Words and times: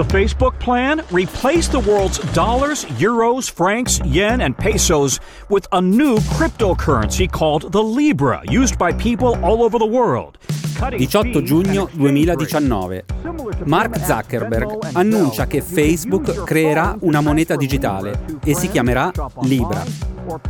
The 0.00 0.06
Facebook 0.06 0.58
plan? 0.60 1.04
Replace 1.10 1.68
the 1.68 1.80
world's 1.80 2.20
dollars, 2.32 2.86
euros, 2.86 3.50
francs, 3.50 4.00
yen, 4.06 4.40
and 4.40 4.56
pesos 4.56 5.20
with 5.50 5.68
a 5.72 5.82
new 5.82 6.16
cryptocurrency 6.38 7.30
called 7.30 7.70
the 7.70 7.82
Libra, 7.82 8.42
used 8.48 8.78
by 8.78 8.94
people 8.94 9.38
all 9.44 9.62
over 9.62 9.78
the 9.78 9.84
world. 9.84 10.38
18 10.80 11.34
giugno 11.44 11.86
2019. 11.92 13.19
Mark 13.64 14.04
Zuckerberg 14.04 14.90
annuncia 14.92 15.46
che 15.46 15.60
Facebook 15.60 16.44
creerà 16.44 16.96
una 17.00 17.20
moneta 17.20 17.56
digitale 17.56 18.38
e 18.44 18.54
si 18.54 18.68
chiamerà 18.68 19.10
Libra. 19.42 19.82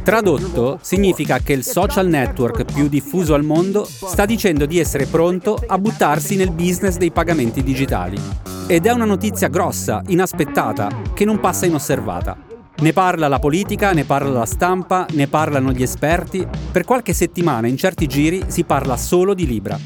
Tradotto 0.02 0.78
significa 0.82 1.38
che 1.38 1.52
il 1.52 1.64
social 1.64 2.06
network 2.08 2.64
più 2.64 2.88
diffuso 2.88 3.34
al 3.34 3.44
mondo 3.44 3.84
sta 3.84 4.26
dicendo 4.26 4.66
di 4.66 4.78
essere 4.78 5.06
pronto 5.06 5.58
a 5.66 5.78
buttarsi 5.78 6.36
nel 6.36 6.50
business 6.50 6.96
dei 6.96 7.10
pagamenti 7.10 7.62
digitali. 7.62 8.20
Ed 8.66 8.86
è 8.86 8.92
una 8.92 9.04
notizia 9.04 9.48
grossa, 9.48 10.02
inaspettata, 10.06 10.88
che 11.14 11.24
non 11.24 11.40
passa 11.40 11.66
inosservata. 11.66 12.36
Ne 12.80 12.92
parla 12.92 13.28
la 13.28 13.38
politica, 13.38 13.92
ne 13.92 14.04
parla 14.04 14.30
la 14.30 14.46
stampa, 14.46 15.06
ne 15.12 15.26
parlano 15.26 15.72
gli 15.72 15.82
esperti. 15.82 16.46
Per 16.70 16.84
qualche 16.84 17.12
settimana 17.12 17.66
in 17.66 17.76
certi 17.76 18.06
giri 18.06 18.44
si 18.46 18.64
parla 18.64 18.96
solo 18.96 19.34
di 19.34 19.46
Libra. 19.46 19.78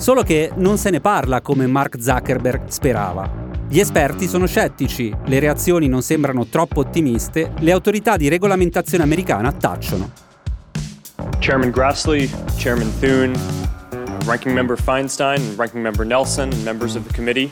Solo 0.00 0.22
che 0.22 0.50
non 0.54 0.78
se 0.78 0.88
ne 0.88 1.00
parla 1.00 1.42
come 1.42 1.66
Mark 1.66 2.00
Zuckerberg 2.00 2.68
sperava. 2.68 3.30
Gli 3.68 3.78
esperti 3.78 4.28
sono 4.28 4.46
scettici, 4.46 5.14
le 5.26 5.38
reazioni 5.38 5.88
non 5.88 6.00
sembrano 6.00 6.46
troppo 6.46 6.80
ottimiste, 6.80 7.52
le 7.58 7.70
autorità 7.70 8.16
di 8.16 8.28
regolamentazione 8.28 9.04
americana 9.04 9.52
tacciono. 9.52 10.10
Chairman 11.38 11.68
Grassley, 11.70 12.30
Chairman 12.56 12.90
Thune, 12.98 13.38
Ranking 14.24 14.54
Member 14.54 14.80
Feinstein, 14.80 15.54
Ranking 15.56 15.82
Member 15.82 16.06
Nelson, 16.06 16.48
members 16.64 16.94
of 16.94 17.06
the 17.06 17.14
committee 17.14 17.50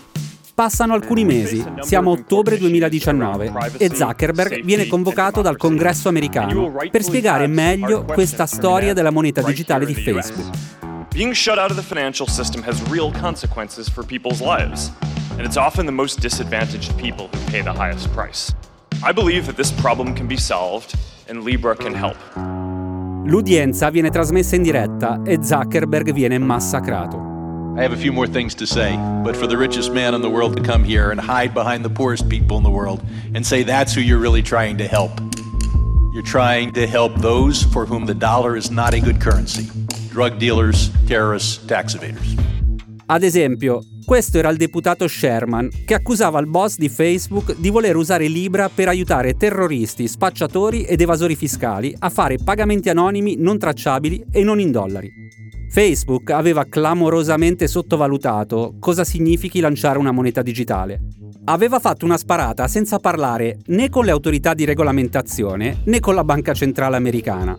Passano 0.55 0.95
alcuni 0.95 1.25
mesi, 1.25 1.63
siamo 1.83 2.11
a 2.11 2.15
ottobre 2.15 2.59
2019 2.59 3.53
e 3.77 3.95
Zuckerberg 3.95 4.65
viene 4.65 4.89
convocato 4.89 5.41
dal 5.41 5.57
Congresso 5.57 6.09
americano 6.09 6.75
per 6.91 7.05
spiegare 7.05 7.47
meglio 7.47 8.05
questa 8.05 8.47
storia 8.47 8.93
della 8.95 9.11
moneta 9.11 9.41
digitale 9.43 9.87
di 9.87 9.95
Facebook. 9.95 10.88
Being 11.19 11.33
shut 11.33 11.59
out 11.59 11.73
of 11.73 11.77
the 11.77 11.83
financial 11.83 12.29
system 12.29 12.63
has 12.63 12.81
real 12.91 13.11
consequences 13.11 13.89
for 13.89 14.05
people's 14.05 14.41
lives, 14.41 14.93
and 15.33 15.41
it's 15.41 15.57
often 15.57 15.85
the 15.85 15.91
most 15.91 16.21
disadvantaged 16.21 16.97
people 16.97 17.27
who 17.27 17.51
pay 17.51 17.61
the 17.61 17.73
highest 17.73 18.09
price. 18.13 18.55
I 19.03 19.11
believe 19.11 19.47
that 19.47 19.57
this 19.57 19.73
problem 19.73 20.15
can 20.15 20.29
be 20.29 20.37
solved 20.37 20.95
and 21.27 21.43
Libra 21.43 21.75
can 21.75 21.93
help. 21.93 22.17
L'udienza 23.27 23.91
viene 23.91 24.11
trasmessa 24.11 24.55
in 24.55 24.63
diretta 24.63 25.21
e 25.27 25.43
Zuckerberg 25.43 26.13
viene 26.13 26.39
massacrato. 26.39 27.75
I 27.77 27.83
have 27.83 27.93
a 27.93 28.01
few 28.01 28.13
more 28.13 28.29
things 28.29 28.55
to 28.55 28.65
say, 28.65 28.97
but 29.25 29.37
for 29.37 29.49
the 29.49 29.57
richest 29.57 29.93
man 29.93 30.15
in 30.15 30.23
the 30.23 30.31
world 30.31 30.55
to 30.57 30.63
come 30.63 30.85
here 30.85 31.11
and 31.11 31.19
hide 31.19 31.53
behind 31.53 31.85
the 31.85 31.91
poorest 31.91 32.29
people 32.29 32.59
in 32.59 32.63
the 32.63 32.71
world 32.71 33.03
and 33.35 33.45
say 33.45 33.65
that's 33.65 33.93
who 33.93 34.01
you're 34.01 34.21
really 34.21 34.43
trying 34.43 34.79
to 34.79 34.87
help. 34.87 35.11
You're 36.13 36.23
trying 36.23 36.75
to 36.75 36.87
help 36.87 37.13
those 37.17 37.65
for 37.65 37.87
whom 37.87 38.07
the 38.07 38.15
dollar 38.15 38.57
is 38.57 38.71
not 38.71 38.95
a 38.95 39.01
good 39.01 39.21
currency 39.21 39.69
drug 40.11 40.37
dealers, 40.37 40.91
terrorists, 41.07 41.65
tax 41.65 41.95
evaders. 41.95 42.35
Ad 43.07 43.23
esempio, 43.23 43.83
questo 44.05 44.39
era 44.39 44.49
il 44.51 44.57
deputato 44.57 45.07
Sherman 45.07 45.69
che 45.85 45.95
accusava 45.95 46.39
il 46.41 46.47
boss 46.47 46.77
di 46.77 46.89
Facebook 46.89 47.59
di 47.59 47.71
voler 47.71 47.97
usare 47.97 48.27
Libra 48.27 48.69
per 48.69 48.89
aiutare 48.89 49.35
terroristi, 49.35 50.09
spacciatori 50.09 50.83
ed 50.83 51.01
evasori 51.01 51.35
fiscali 51.35 51.95
a 51.99 52.11
fare 52.11 52.39
pagamenti 52.43 52.91
anonimi 52.91 53.37
non 53.39 53.59
tracciabili 53.59 54.27
e 54.31 54.43
non 54.43 54.61
in 54.61 54.73
dollari. 54.73 55.11
Facebook 55.71 56.31
aveva 56.31 56.65
clamorosamente 56.65 57.67
sottovalutato 57.67 58.77
cosa 58.79 59.05
significhi 59.05 59.61
lanciare 59.61 59.99
una 59.99 60.13
moneta 60.13 60.41
digitale. 60.41 61.01
Aveva 61.45 61.79
fatto 61.79 62.05
una 62.05 62.17
sparata 62.17 62.69
senza 62.69 62.99
parlare 62.99 63.59
né 63.67 63.89
con 63.89 64.05
le 64.05 64.11
autorità 64.11 64.55
di 64.55 64.65
regolamentazione 64.65 65.83
né 65.85 66.01
con 66.01 66.15
la 66.15 66.25
Banca 66.25 66.55
Centrale 66.55 66.97
Americana. 66.97 67.57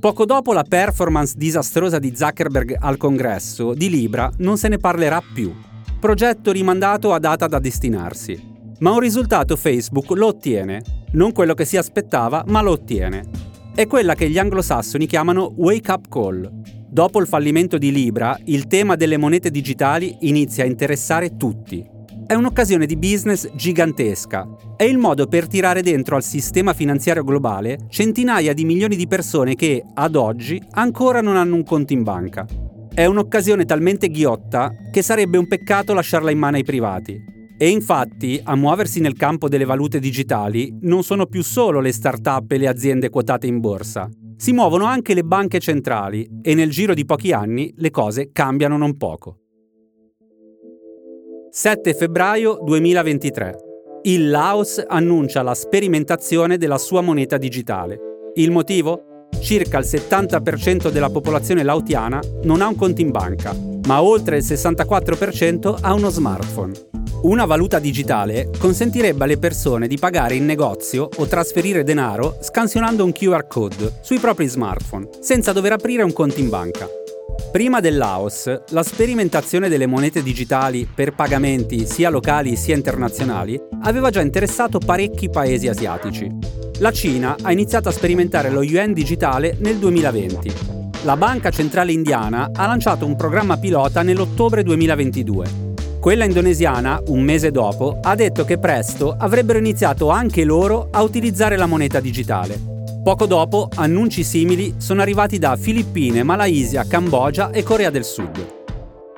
Poco 0.00 0.24
dopo 0.24 0.52
la 0.52 0.62
performance 0.62 1.34
disastrosa 1.36 1.98
di 1.98 2.14
Zuckerberg 2.14 2.76
al 2.78 2.96
congresso, 2.96 3.74
di 3.74 3.90
Libra 3.90 4.30
non 4.38 4.56
se 4.56 4.68
ne 4.68 4.78
parlerà 4.78 5.20
più. 5.34 5.52
Progetto 5.98 6.52
rimandato 6.52 7.12
a 7.12 7.18
data 7.18 7.46
da 7.46 7.58
destinarsi. 7.58 8.56
Ma 8.78 8.92
un 8.92 9.00
risultato 9.00 9.56
Facebook 9.56 10.10
lo 10.10 10.28
ottiene. 10.28 10.82
Non 11.12 11.32
quello 11.32 11.54
che 11.54 11.64
si 11.64 11.76
aspettava, 11.76 12.44
ma 12.46 12.62
lo 12.62 12.70
ottiene. 12.70 13.24
È 13.74 13.86
quella 13.86 14.14
che 14.14 14.30
gli 14.30 14.38
anglosassoni 14.38 15.06
chiamano 15.06 15.52
wake 15.56 15.90
up 15.90 16.08
call, 16.08 16.48
Dopo 16.90 17.20
il 17.20 17.26
fallimento 17.26 17.76
di 17.76 17.92
Libra, 17.92 18.38
il 18.46 18.66
tema 18.66 18.96
delle 18.96 19.18
monete 19.18 19.50
digitali 19.50 20.16
inizia 20.20 20.64
a 20.64 20.66
interessare 20.66 21.36
tutti. 21.36 21.86
È 22.28 22.34
un'occasione 22.34 22.84
di 22.84 22.98
business 22.98 23.50
gigantesca. 23.54 24.46
È 24.76 24.82
il 24.82 24.98
modo 24.98 25.28
per 25.28 25.48
tirare 25.48 25.80
dentro 25.80 26.14
al 26.14 26.22
sistema 26.22 26.74
finanziario 26.74 27.24
globale 27.24 27.86
centinaia 27.88 28.52
di 28.52 28.66
milioni 28.66 28.96
di 28.96 29.06
persone 29.06 29.54
che, 29.54 29.82
ad 29.94 30.14
oggi, 30.14 30.62
ancora 30.72 31.22
non 31.22 31.36
hanno 31.36 31.54
un 31.54 31.64
conto 31.64 31.94
in 31.94 32.02
banca. 32.02 32.46
È 32.92 33.06
un'occasione 33.06 33.64
talmente 33.64 34.10
ghiotta 34.10 34.74
che 34.92 35.00
sarebbe 35.00 35.38
un 35.38 35.46
peccato 35.46 35.94
lasciarla 35.94 36.30
in 36.30 36.38
mano 36.38 36.56
ai 36.56 36.64
privati. 36.64 37.18
E 37.56 37.70
infatti, 37.70 38.38
a 38.44 38.54
muoversi 38.54 39.00
nel 39.00 39.16
campo 39.16 39.48
delle 39.48 39.64
valute 39.64 39.98
digitali 39.98 40.76
non 40.82 41.02
sono 41.04 41.24
più 41.24 41.42
solo 41.42 41.80
le 41.80 41.92
start-up 41.92 42.52
e 42.52 42.58
le 42.58 42.68
aziende 42.68 43.08
quotate 43.08 43.46
in 43.46 43.58
borsa 43.58 44.06
si 44.36 44.52
muovono 44.52 44.84
anche 44.84 45.14
le 45.14 45.24
banche 45.24 45.58
centrali 45.58 46.28
e 46.42 46.54
nel 46.54 46.70
giro 46.70 46.94
di 46.94 47.04
pochi 47.04 47.32
anni 47.32 47.72
le 47.76 47.90
cose 47.90 48.30
cambiano 48.30 48.76
non 48.76 48.96
poco. 48.96 49.47
7 51.60 51.92
febbraio 51.92 52.60
2023. 52.62 53.56
Il 54.02 54.30
Laos 54.30 54.80
annuncia 54.86 55.42
la 55.42 55.56
sperimentazione 55.56 56.56
della 56.56 56.78
sua 56.78 57.00
moneta 57.00 57.36
digitale. 57.36 57.98
Il 58.34 58.52
motivo? 58.52 59.26
Circa 59.40 59.78
il 59.78 59.84
70% 59.84 60.88
della 60.88 61.10
popolazione 61.10 61.64
laotiana 61.64 62.20
non 62.44 62.60
ha 62.60 62.68
un 62.68 62.76
conto 62.76 63.00
in 63.00 63.10
banca, 63.10 63.56
ma 63.88 64.00
oltre 64.00 64.36
il 64.36 64.44
64% 64.44 65.78
ha 65.80 65.94
uno 65.94 66.10
smartphone. 66.10 66.74
Una 67.22 67.44
valuta 67.44 67.80
digitale 67.80 68.50
consentirebbe 68.56 69.24
alle 69.24 69.38
persone 69.38 69.88
di 69.88 69.98
pagare 69.98 70.36
in 70.36 70.44
negozio 70.44 71.08
o 71.16 71.26
trasferire 71.26 71.82
denaro 71.82 72.38
scansionando 72.40 73.04
un 73.04 73.10
QR 73.10 73.48
code 73.48 73.94
sui 74.02 74.20
propri 74.20 74.46
smartphone, 74.46 75.08
senza 75.18 75.52
dover 75.52 75.72
aprire 75.72 76.04
un 76.04 76.12
conto 76.12 76.38
in 76.38 76.50
banca. 76.50 76.88
Prima 77.50 77.80
del 77.80 77.96
Laos, 77.96 78.62
la 78.70 78.82
sperimentazione 78.82 79.68
delle 79.68 79.86
monete 79.86 80.22
digitali 80.22 80.86
per 80.92 81.14
pagamenti 81.14 81.86
sia 81.86 82.10
locali 82.10 82.56
sia 82.56 82.74
internazionali 82.74 83.58
aveva 83.82 84.10
già 84.10 84.20
interessato 84.20 84.78
parecchi 84.78 85.30
paesi 85.30 85.66
asiatici. 85.66 86.30
La 86.78 86.92
Cina 86.92 87.36
ha 87.40 87.50
iniziato 87.50 87.88
a 87.88 87.92
sperimentare 87.92 88.50
lo 88.50 88.62
yuan 88.62 88.92
digitale 88.92 89.56
nel 89.60 89.78
2020. 89.78 90.52
La 91.04 91.16
Banca 91.16 91.50
Centrale 91.50 91.92
Indiana 91.92 92.50
ha 92.52 92.66
lanciato 92.66 93.06
un 93.06 93.16
programma 93.16 93.56
pilota 93.56 94.02
nell'ottobre 94.02 94.62
2022 94.62 95.66
quella 96.00 96.24
indonesiana, 96.24 97.02
un 97.08 97.22
mese 97.22 97.50
dopo, 97.50 97.98
ha 98.00 98.14
detto 98.14 98.44
che 98.44 98.58
presto 98.58 99.16
avrebbero 99.18 99.58
iniziato 99.58 100.10
anche 100.10 100.44
loro 100.44 100.88
a 100.92 101.02
utilizzare 101.02 101.56
la 101.56 101.66
moneta 101.66 101.98
digitale. 101.98 102.77
Poco 103.02 103.26
dopo, 103.26 103.68
annunci 103.76 104.22
simili 104.24 104.74
sono 104.76 105.00
arrivati 105.00 105.38
da 105.38 105.56
Filippine, 105.56 106.22
Malaysia, 106.22 106.84
Cambogia 106.84 107.50
e 107.50 107.62
Corea 107.62 107.90
del 107.90 108.04
Sud. 108.04 108.56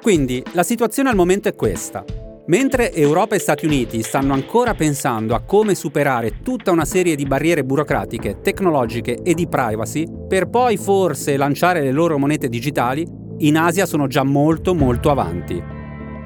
Quindi 0.01 0.43
la 0.53 0.63
situazione 0.63 1.09
al 1.09 1.17
momento 1.17 1.49
è 1.49 1.55
questa. 1.55 2.05
Mentre 2.47 2.93
Europa 2.93 3.35
e 3.35 3.39
Stati 3.39 3.67
Uniti 3.67 4.03
stanno 4.03 4.33
ancora 4.33 4.75
pensando 4.75 5.35
a 5.35 5.41
come 5.41 5.75
superare 5.75 6.43
tutta 6.43 6.71
una 6.71 6.85
serie 6.85 7.17
di 7.17 7.25
barriere 7.25 7.65
burocratiche, 7.65 8.41
tecnologiche 8.43 9.23
e 9.23 9.35
di 9.35 9.49
privacy, 9.49 10.06
per 10.29 10.49
poi 10.49 10.76
forse 10.76 11.37
lanciare 11.37 11.81
le 11.81 11.93
loro 11.93 12.19
monete 12.19 12.49
digitali, 12.49 13.06
in 13.38 13.56
Asia 13.56 13.87
sono 13.87 14.06
già 14.06 14.23
molto 14.23 14.75
molto 14.75 15.11
avanti. 15.11 15.62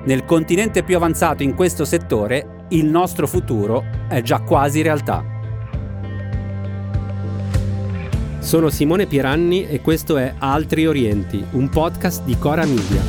Nel 0.05 0.25
continente 0.25 0.83
più 0.83 0.97
avanzato 0.97 1.43
in 1.43 1.55
questo 1.55 1.85
settore, 1.85 2.67
il 2.71 2.85
nostro 2.85 3.27
futuro 3.27 3.85
è 4.09 4.21
già 4.23 4.41
quasi 4.41 4.83
realtà. 4.83 5.34
Sono 8.45 8.69
Simone 8.69 9.07
Pieranni 9.07 9.67
e 9.67 9.81
questo 9.81 10.19
è 10.19 10.35
Altri 10.37 10.87
Orienti, 10.87 11.43
un 11.53 11.71
podcast 11.71 12.25
di 12.25 12.37
Cora 12.39 12.67
Media. 12.67 13.03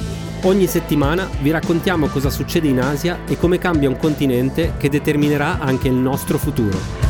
Ogni 0.43 0.65
settimana 0.65 1.27
vi 1.41 1.51
raccontiamo 1.51 2.07
cosa 2.07 2.29
succede 2.29 2.69
in 2.69 2.79
Asia 2.79 3.19
e 3.27 3.37
come 3.37 3.57
cambia 3.57 3.89
un 3.89 3.97
continente 3.97 4.75
che 4.77 4.87
determinerà 4.87 5.59
anche 5.59 5.89
il 5.89 5.93
nostro 5.93 6.37
futuro. 6.37 7.04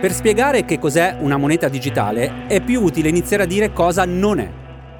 Per 0.00 0.12
spiegare 0.12 0.64
che 0.64 0.78
cos'è 0.78 1.16
una 1.18 1.36
moneta 1.36 1.68
digitale 1.68 2.46
è 2.46 2.60
più 2.60 2.82
utile 2.82 3.08
iniziare 3.08 3.42
a 3.42 3.46
dire 3.46 3.72
cosa 3.72 4.04
non 4.04 4.38
è. 4.38 4.48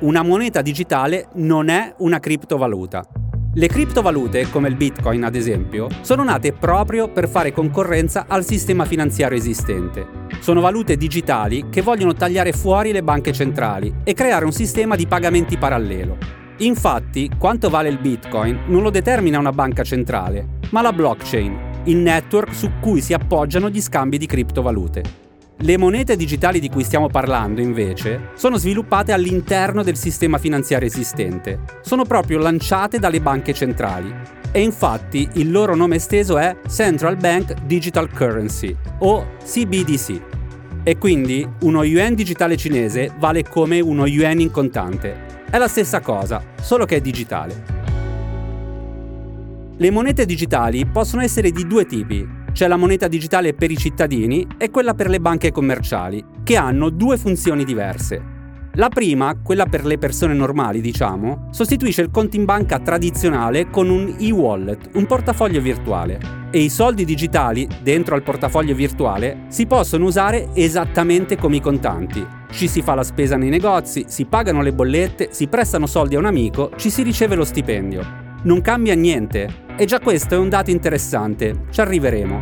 Una 0.00 0.24
moneta 0.24 0.60
digitale 0.60 1.28
non 1.34 1.68
è 1.68 1.94
una 1.98 2.18
criptovaluta. 2.18 3.06
Le 3.54 3.68
criptovalute, 3.68 4.50
come 4.50 4.66
il 4.66 4.74
Bitcoin 4.74 5.22
ad 5.22 5.36
esempio, 5.36 5.86
sono 6.00 6.24
nate 6.24 6.52
proprio 6.52 7.08
per 7.12 7.28
fare 7.28 7.52
concorrenza 7.52 8.24
al 8.26 8.44
sistema 8.44 8.84
finanziario 8.86 9.38
esistente. 9.38 10.04
Sono 10.40 10.60
valute 10.60 10.96
digitali 10.96 11.68
che 11.70 11.80
vogliono 11.80 12.14
tagliare 12.14 12.50
fuori 12.50 12.90
le 12.90 13.04
banche 13.04 13.32
centrali 13.32 14.00
e 14.02 14.14
creare 14.14 14.46
un 14.46 14.52
sistema 14.52 14.96
di 14.96 15.06
pagamenti 15.06 15.58
parallelo. 15.58 16.18
Infatti, 16.58 17.30
quanto 17.38 17.70
vale 17.70 17.88
il 17.88 18.00
Bitcoin 18.00 18.62
non 18.66 18.82
lo 18.82 18.90
determina 18.90 19.38
una 19.38 19.52
banca 19.52 19.84
centrale, 19.84 20.58
ma 20.70 20.82
la 20.82 20.92
blockchain, 20.92 21.67
il 21.88 21.96
network 21.96 22.54
su 22.54 22.72
cui 22.80 23.00
si 23.00 23.14
appoggiano 23.14 23.70
gli 23.70 23.80
scambi 23.80 24.18
di 24.18 24.26
criptovalute. 24.26 25.26
Le 25.60 25.76
monete 25.76 26.16
digitali 26.16 26.60
di 26.60 26.68
cui 26.68 26.84
stiamo 26.84 27.08
parlando, 27.08 27.60
invece, 27.60 28.30
sono 28.34 28.58
sviluppate 28.58 29.10
all'interno 29.10 29.82
del 29.82 29.96
sistema 29.96 30.38
finanziario 30.38 30.86
esistente. 30.86 31.60
Sono 31.80 32.04
proprio 32.04 32.38
lanciate 32.38 32.98
dalle 32.98 33.20
banche 33.20 33.54
centrali. 33.54 34.14
E 34.52 34.60
infatti 34.60 35.28
il 35.34 35.50
loro 35.50 35.74
nome 35.74 35.96
esteso 35.96 36.38
è 36.38 36.58
Central 36.68 37.16
Bank 37.16 37.54
Digital 37.64 38.08
Currency, 38.12 38.76
o 38.98 39.36
CBDC. 39.42 40.20
E 40.84 40.96
quindi 40.96 41.46
uno 41.62 41.82
yuan 41.82 42.14
digitale 42.14 42.56
cinese 42.56 43.10
vale 43.18 43.42
come 43.42 43.80
uno 43.80 44.06
yuan 44.06 44.40
in 44.40 44.50
contante. 44.50 45.26
È 45.50 45.58
la 45.58 45.68
stessa 45.68 46.00
cosa, 46.00 46.40
solo 46.60 46.84
che 46.84 46.96
è 46.96 47.00
digitale. 47.00 47.77
Le 49.80 49.92
monete 49.92 50.26
digitali 50.26 50.86
possono 50.86 51.22
essere 51.22 51.52
di 51.52 51.64
due 51.64 51.84
tipi, 51.86 52.26
c'è 52.50 52.66
la 52.66 52.74
moneta 52.74 53.06
digitale 53.06 53.54
per 53.54 53.70
i 53.70 53.76
cittadini 53.76 54.44
e 54.58 54.70
quella 54.70 54.92
per 54.94 55.08
le 55.08 55.20
banche 55.20 55.52
commerciali, 55.52 56.24
che 56.42 56.56
hanno 56.56 56.90
due 56.90 57.16
funzioni 57.16 57.62
diverse. 57.62 58.20
La 58.72 58.88
prima, 58.88 59.36
quella 59.40 59.66
per 59.66 59.86
le 59.86 59.96
persone 59.96 60.34
normali, 60.34 60.80
diciamo, 60.80 61.46
sostituisce 61.52 62.02
il 62.02 62.10
conto 62.10 62.34
in 62.34 62.44
banca 62.44 62.80
tradizionale 62.80 63.70
con 63.70 63.88
un 63.88 64.16
e-wallet, 64.18 64.90
un 64.94 65.06
portafoglio 65.06 65.60
virtuale. 65.60 66.18
E 66.50 66.58
i 66.58 66.70
soldi 66.70 67.04
digitali, 67.04 67.68
dentro 67.80 68.16
al 68.16 68.24
portafoglio 68.24 68.74
virtuale, 68.74 69.44
si 69.46 69.66
possono 69.66 70.06
usare 70.06 70.48
esattamente 70.54 71.36
come 71.36 71.54
i 71.54 71.60
contanti. 71.60 72.26
Ci 72.50 72.66
si 72.66 72.82
fa 72.82 72.96
la 72.96 73.04
spesa 73.04 73.36
nei 73.36 73.48
negozi, 73.48 74.06
si 74.08 74.24
pagano 74.24 74.60
le 74.60 74.72
bollette, 74.72 75.28
si 75.30 75.46
prestano 75.46 75.86
soldi 75.86 76.16
a 76.16 76.18
un 76.18 76.26
amico, 76.26 76.72
ci 76.74 76.90
si 76.90 77.04
riceve 77.04 77.36
lo 77.36 77.44
stipendio. 77.44 78.27
Non 78.40 78.60
cambia 78.60 78.94
niente, 78.94 79.48
e 79.76 79.84
già 79.84 79.98
questo 79.98 80.34
è 80.34 80.38
un 80.38 80.48
dato 80.48 80.70
interessante, 80.70 81.64
ci 81.70 81.80
arriveremo. 81.80 82.40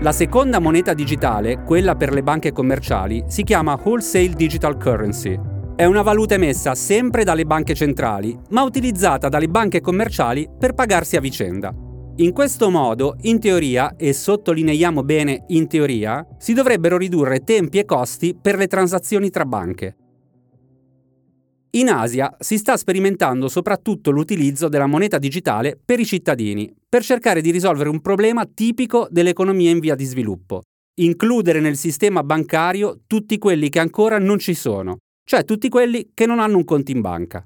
La 0.00 0.10
seconda 0.10 0.58
moneta 0.58 0.92
digitale, 0.92 1.62
quella 1.62 1.94
per 1.94 2.12
le 2.12 2.24
banche 2.24 2.50
commerciali, 2.50 3.22
si 3.28 3.44
chiama 3.44 3.78
Wholesale 3.80 4.34
Digital 4.34 4.76
Currency. 4.76 5.38
È 5.76 5.84
una 5.84 6.02
valuta 6.02 6.34
emessa 6.34 6.74
sempre 6.74 7.22
dalle 7.22 7.44
banche 7.44 7.74
centrali, 7.74 8.36
ma 8.50 8.64
utilizzata 8.64 9.28
dalle 9.28 9.46
banche 9.48 9.80
commerciali 9.80 10.48
per 10.58 10.74
pagarsi 10.74 11.14
a 11.16 11.20
vicenda. 11.20 11.72
In 12.16 12.32
questo 12.32 12.68
modo, 12.68 13.16
in 13.22 13.38
teoria, 13.38 13.94
e 13.96 14.12
sottolineiamo 14.12 15.04
bene 15.04 15.44
in 15.48 15.68
teoria, 15.68 16.26
si 16.38 16.54
dovrebbero 16.54 16.96
ridurre 16.96 17.44
tempi 17.44 17.78
e 17.78 17.84
costi 17.84 18.36
per 18.40 18.56
le 18.56 18.66
transazioni 18.66 19.30
tra 19.30 19.44
banche. 19.44 19.96
In 21.74 21.88
Asia 21.88 22.36
si 22.38 22.56
sta 22.56 22.76
sperimentando 22.76 23.48
soprattutto 23.48 24.12
l'utilizzo 24.12 24.68
della 24.68 24.86
moneta 24.86 25.18
digitale 25.18 25.76
per 25.82 25.98
i 25.98 26.06
cittadini, 26.06 26.72
per 26.88 27.02
cercare 27.02 27.40
di 27.40 27.50
risolvere 27.50 27.88
un 27.88 28.00
problema 28.00 28.46
tipico 28.46 29.08
dell'economia 29.10 29.70
in 29.70 29.80
via 29.80 29.96
di 29.96 30.04
sviluppo, 30.04 30.62
includere 31.00 31.58
nel 31.58 31.76
sistema 31.76 32.22
bancario 32.22 33.00
tutti 33.08 33.38
quelli 33.38 33.70
che 33.70 33.80
ancora 33.80 34.20
non 34.20 34.38
ci 34.38 34.54
sono, 34.54 34.98
cioè 35.28 35.44
tutti 35.44 35.68
quelli 35.68 36.10
che 36.14 36.26
non 36.26 36.38
hanno 36.38 36.58
un 36.58 36.64
conto 36.64 36.92
in 36.92 37.00
banca. 37.00 37.44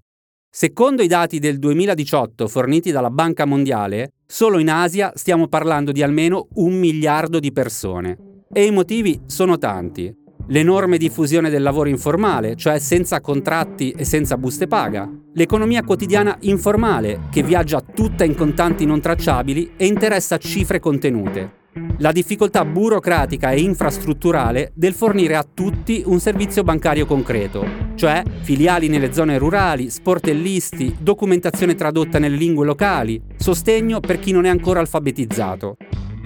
Secondo 0.50 1.00
i 1.00 1.06
dati 1.06 1.38
del 1.38 1.58
2018 1.58 2.48
forniti 2.48 2.90
dalla 2.90 3.10
Banca 3.10 3.46
Mondiale, 3.46 4.12
solo 4.26 4.58
in 4.58 4.68
Asia 4.68 5.10
stiamo 5.14 5.48
parlando 5.48 5.90
di 5.90 6.02
almeno 6.02 6.48
un 6.56 6.74
miliardo 6.74 7.38
di 7.38 7.50
persone. 7.50 8.42
E 8.52 8.66
i 8.66 8.70
motivi 8.70 9.20
sono 9.26 9.56
tanti 9.56 10.17
l'enorme 10.46 10.96
diffusione 10.96 11.50
del 11.50 11.62
lavoro 11.62 11.88
informale, 11.88 12.56
cioè 12.56 12.78
senza 12.78 13.20
contratti 13.20 13.90
e 13.90 14.04
senza 14.04 14.36
buste 14.38 14.66
paga, 14.66 15.10
l'economia 15.34 15.82
quotidiana 15.82 16.36
informale, 16.40 17.22
che 17.30 17.42
viaggia 17.42 17.80
tutta 17.80 18.24
in 18.24 18.34
contanti 18.34 18.86
non 18.86 19.00
tracciabili 19.00 19.72
e 19.76 19.86
interessa 19.86 20.38
cifre 20.38 20.80
contenute, 20.80 21.56
la 21.98 22.12
difficoltà 22.12 22.64
burocratica 22.64 23.50
e 23.50 23.60
infrastrutturale 23.60 24.72
del 24.74 24.94
fornire 24.94 25.36
a 25.36 25.46
tutti 25.52 26.02
un 26.06 26.18
servizio 26.20 26.62
bancario 26.62 27.06
concreto, 27.06 27.66
cioè 27.94 28.22
filiali 28.42 28.88
nelle 28.88 29.12
zone 29.12 29.38
rurali, 29.38 29.90
sportellisti, 29.90 30.96
documentazione 30.98 31.74
tradotta 31.74 32.18
nelle 32.18 32.36
lingue 32.36 32.64
locali, 32.64 33.20
sostegno 33.36 34.00
per 34.00 34.18
chi 34.18 34.32
non 34.32 34.44
è 34.44 34.48
ancora 34.48 34.80
alfabetizzato. 34.80 35.76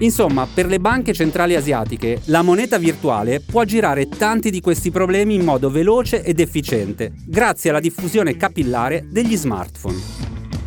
Insomma, 0.03 0.45
per 0.53 0.65
le 0.65 0.79
banche 0.79 1.13
centrali 1.13 1.55
asiatiche, 1.55 2.19
la 2.25 2.41
moneta 2.41 2.77
virtuale 2.77 3.39
può 3.39 3.63
girare 3.63 4.09
tanti 4.09 4.51
di 4.51 4.59
questi 4.59 4.91
problemi 4.91 5.35
in 5.35 5.45
modo 5.45 5.69
veloce 5.69 6.23
ed 6.23 6.41
efficiente, 6.41 7.13
grazie 7.25 7.69
alla 7.69 7.79
diffusione 7.79 8.35
capillare 8.35 9.05
degli 9.09 9.37
smartphone. 9.37 9.97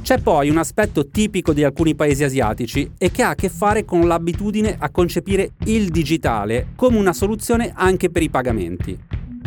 C'è 0.01 0.21
poi 0.21 0.49
un 0.49 0.57
aspetto 0.57 1.09
tipico 1.09 1.53
di 1.53 1.65
alcuni 1.65 1.95
paesi 1.95 2.25
asiatici 2.25 2.93
e 2.97 3.11
che 3.11 3.23
ha 3.25 3.31
a 3.31 3.35
che 3.35 3.51
fare 3.51 3.85
con 3.85 4.07
l'abitudine 4.07 4.77
a 4.79 4.89
concepire 4.89 5.51
il 5.65 5.91
digitale 5.91 6.69
come 6.75 6.97
una 6.97 7.13
soluzione 7.13 7.73
anche 7.75 8.09
per 8.09 8.23
i 8.23 8.31
pagamenti. 8.31 8.99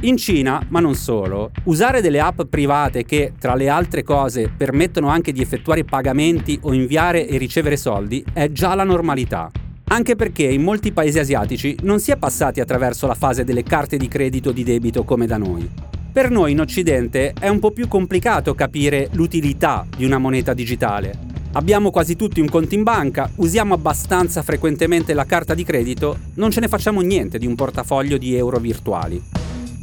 In 0.02 0.18
Cina, 0.18 0.64
ma 0.70 0.80
non 0.80 0.94
solo, 0.94 1.50
usare 1.64 2.02
delle 2.02 2.20
app 2.20 2.44
private 2.44 3.06
che, 3.06 3.34
tra 3.40 3.56
le 3.56 3.70
altre 3.70 4.04
cose, 4.04 4.52
permettono 4.56 5.08
anche 5.08 5.32
di 5.32 5.42
effettuare 5.42 5.84
pagamenti 5.84 6.60
o 6.62 6.74
inviare 6.74 7.28
e 7.28 7.38
ricevere 7.40 7.76
soldi 7.76 8.24
è 8.32 8.52
già 8.52 8.76
la 8.76 8.84
normalità 8.84 9.50
anche 9.90 10.16
perché 10.16 10.44
in 10.44 10.62
molti 10.62 10.92
paesi 10.92 11.20
asiatici 11.20 11.76
non 11.82 12.00
si 12.00 12.12
è 12.12 12.18
passati 12.18 12.60
attraverso 12.60 13.08
la 13.08 13.16
fase 13.16 13.44
delle 13.44 13.64
carte 13.64 13.98
di 13.98 14.08
credito 14.08 14.52
di 14.52 14.64
debito 14.64 15.04
come 15.04 15.26
da 15.26 15.38
noi. 15.38 15.70
Per 16.12 16.30
noi 16.30 16.52
in 16.52 16.60
Occidente 16.60 17.34
è 17.40 17.48
un 17.48 17.60
po' 17.60 17.72
più 17.72 17.88
complicato 17.88 18.54
capire 18.54 19.10
l'utilità 19.14 19.86
di 19.96 20.06
una 20.06 20.18
moneta 20.18 20.54
digitale. 20.54 21.28
Abbiamo 21.54 21.90
quasi 21.90 22.16
tutti 22.16 22.40
un 22.40 22.50
conto 22.50 22.76
in 22.76 22.84
banca, 22.84 23.30
usiamo 23.38 23.74
abbastanza 23.74 24.44
frequentemente 24.44 25.16
la 25.16 25.26
carta 25.26 25.56
di 25.56 25.64
credito, 25.64 26.18
non 26.36 26.52
ce 26.52 26.60
ne 26.60 26.68
facciamo 26.68 27.02
niente 27.02 27.40
di 27.40 27.48
un 27.48 27.56
portafoglio 27.56 28.18
di 28.18 28.36
euro 28.36 28.60
virtuali. 28.60 29.22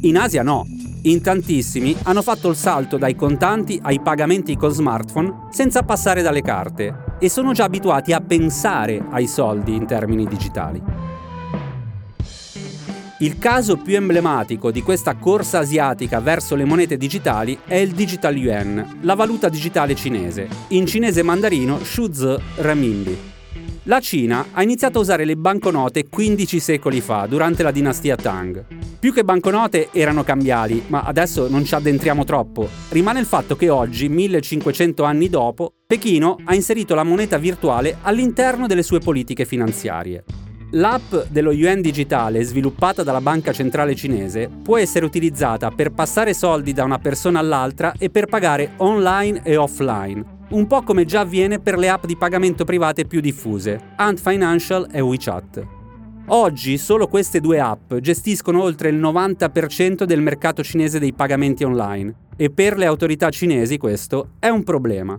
In 0.01 0.17
Asia 0.17 0.43
no. 0.43 0.65
In 1.03 1.21
tantissimi 1.21 1.95
hanno 2.03 2.21
fatto 2.21 2.49
il 2.49 2.55
salto 2.55 2.97
dai 2.97 3.15
contanti 3.15 3.79
ai 3.81 3.99
pagamenti 3.99 4.55
con 4.55 4.71
smartphone 4.71 5.47
senza 5.51 5.83
passare 5.83 6.21
dalle 6.21 6.41
carte 6.41 7.06
e 7.19 7.29
sono 7.29 7.53
già 7.53 7.65
abituati 7.65 8.13
a 8.13 8.21
pensare 8.21 9.03
ai 9.11 9.27
soldi 9.27 9.75
in 9.75 9.85
termini 9.85 10.25
digitali. 10.25 10.81
Il 13.19 13.39
caso 13.39 13.77
più 13.77 13.95
emblematico 13.95 14.69
di 14.69 14.83
questa 14.83 15.15
corsa 15.15 15.57
asiatica 15.59 16.19
verso 16.19 16.53
le 16.53 16.65
monete 16.65 16.97
digitali 16.97 17.57
è 17.65 17.73
il 17.73 17.93
Digital 17.93 18.37
Yuan, 18.37 18.99
la 19.01 19.15
valuta 19.15 19.49
digitale 19.49 19.95
cinese, 19.95 20.47
in 20.69 20.85
cinese 20.85 21.23
mandarino 21.23 21.83
Shuzi 21.83 22.35
Renminbi. 22.57 23.35
La 23.87 23.99
Cina 24.01 24.47
ha 24.51 24.61
iniziato 24.61 24.99
a 24.99 25.01
usare 25.01 25.25
le 25.25 25.35
banconote 25.35 26.09
15 26.09 26.59
secoli 26.59 27.01
fa, 27.01 27.25
durante 27.25 27.63
la 27.63 27.71
dinastia 27.71 28.15
Tang. 28.15 28.65
Più 28.99 29.11
che 29.11 29.23
banconote 29.23 29.89
erano 29.93 30.23
cambiali, 30.23 30.83
ma 30.87 31.01
adesso 31.01 31.47
non 31.49 31.63
ci 31.63 31.73
addentriamo 31.73 32.23
troppo. 32.23 32.67
Rimane 32.89 33.19
il 33.19 33.25
fatto 33.25 33.55
che 33.55 33.69
oggi, 33.69 34.09
1500 34.09 35.03
anni 35.03 35.29
dopo, 35.29 35.76
Pechino 35.87 36.35
ha 36.43 36.53
inserito 36.53 36.95
la 36.95 37.03
moneta 37.03 37.37
virtuale 37.37 37.99
all'interno 38.01 38.67
delle 38.67 38.83
sue 38.83 38.99
politiche 38.99 39.45
finanziarie. 39.45 40.25
L'app 40.71 41.15
dello 41.29 41.53
yuan 41.53 41.79
digitale 41.79 42.43
sviluppata 42.43 43.03
dalla 43.03 43.21
banca 43.21 43.53
centrale 43.53 43.95
cinese 43.95 44.49
può 44.49 44.77
essere 44.77 45.05
utilizzata 45.05 45.71
per 45.71 45.93
passare 45.93 46.33
soldi 46.33 46.73
da 46.73 46.83
una 46.83 46.99
persona 46.99 47.39
all'altra 47.39 47.93
e 47.97 48.09
per 48.09 48.25
pagare 48.25 48.73
online 48.79 49.43
e 49.45 49.55
offline, 49.55 50.21
un 50.49 50.67
po' 50.67 50.81
come 50.81 51.05
già 51.05 51.21
avviene 51.21 51.59
per 51.59 51.77
le 51.77 51.87
app 51.87 52.05
di 52.05 52.17
pagamento 52.17 52.65
private 52.65 53.05
più 53.05 53.21
diffuse, 53.21 53.93
Ant 53.95 54.19
Financial 54.19 54.89
e 54.91 54.99
WeChat. 54.99 55.65
Oggi 56.25 56.77
solo 56.77 57.07
queste 57.07 57.39
due 57.39 57.61
app 57.61 57.93
gestiscono 57.93 58.61
oltre 58.61 58.89
il 58.89 58.99
90% 58.99 60.03
del 60.03 60.19
mercato 60.21 60.61
cinese 60.63 60.99
dei 60.99 61.13
pagamenti 61.13 61.63
online 61.63 62.13
e 62.35 62.49
per 62.49 62.75
le 62.75 62.85
autorità 62.85 63.29
cinesi 63.29 63.77
questo 63.77 64.31
è 64.39 64.49
un 64.49 64.65
problema. 64.65 65.17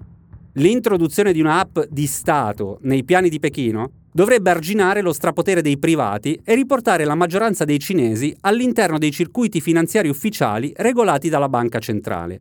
L'introduzione 0.59 1.33
di 1.33 1.41
un'app 1.41 1.79
di 1.89 2.09
Stato 2.09 2.79
nei 2.83 3.05
piani 3.05 3.29
di 3.29 3.39
Pechino 3.39 3.93
dovrebbe 4.13 4.51
arginare 4.51 5.03
lo 5.03 5.13
strapotere 5.13 5.63
dei 5.63 5.79
privati 5.79 6.41
e 6.43 6.57
riportare 6.57 7.05
la 7.05 7.15
maggioranza 7.15 7.65
dei 7.65 7.79
cinesi 7.79 8.37
all'interno 8.41 8.99
dei 8.99 9.13
circuiti 9.13 9.61
finanziari 9.61 10.09
ufficiali 10.09 10.73
regolati 10.75 11.29
dalla 11.29 11.49
banca 11.49 11.79
centrale. 11.79 12.41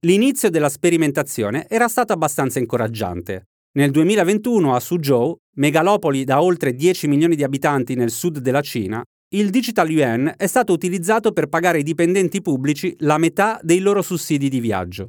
L'inizio 0.00 0.50
della 0.50 0.68
sperimentazione 0.68 1.66
era 1.66 1.88
stato 1.88 2.12
abbastanza 2.12 2.58
incoraggiante. 2.58 3.44
Nel 3.78 3.90
2021 3.90 4.74
a 4.74 4.80
Suzhou, 4.80 5.34
megalopoli 5.56 6.24
da 6.24 6.42
oltre 6.42 6.74
10 6.74 7.08
milioni 7.08 7.36
di 7.36 7.42
abitanti 7.42 7.94
nel 7.94 8.10
sud 8.10 8.38
della 8.40 8.60
Cina, 8.60 9.02
il 9.34 9.48
Digital 9.48 9.90
Yuan 9.90 10.30
è 10.36 10.46
stato 10.46 10.74
utilizzato 10.74 11.32
per 11.32 11.46
pagare 11.46 11.78
ai 11.78 11.84
dipendenti 11.84 12.42
pubblici 12.42 12.94
la 12.98 13.16
metà 13.16 13.58
dei 13.62 13.78
loro 13.78 14.02
sussidi 14.02 14.50
di 14.50 14.60
viaggio. 14.60 15.08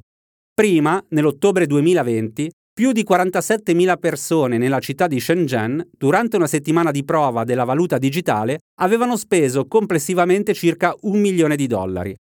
Prima, 0.56 1.04
nell'ottobre 1.10 1.66
2020, 1.66 2.50
più 2.74 2.94
di 2.94 3.06
47.000 3.06 3.98
persone 4.00 4.58
nella 4.58 4.80
città 4.80 5.06
di 5.06 5.20
Shenzhen, 5.20 5.86
durante 5.98 6.38
una 6.38 6.48
settimana 6.48 6.92
di 6.92 7.04
prova 7.04 7.44
della 7.44 7.66
valuta 7.66 7.98
digitale, 7.98 8.60
avevano 8.80 9.18
speso 9.18 9.68
complessivamente 9.68 10.54
circa 10.54 10.96
un 11.02 11.20
milione 11.20 11.58
di 11.58 11.68
dollari. 11.68 12.16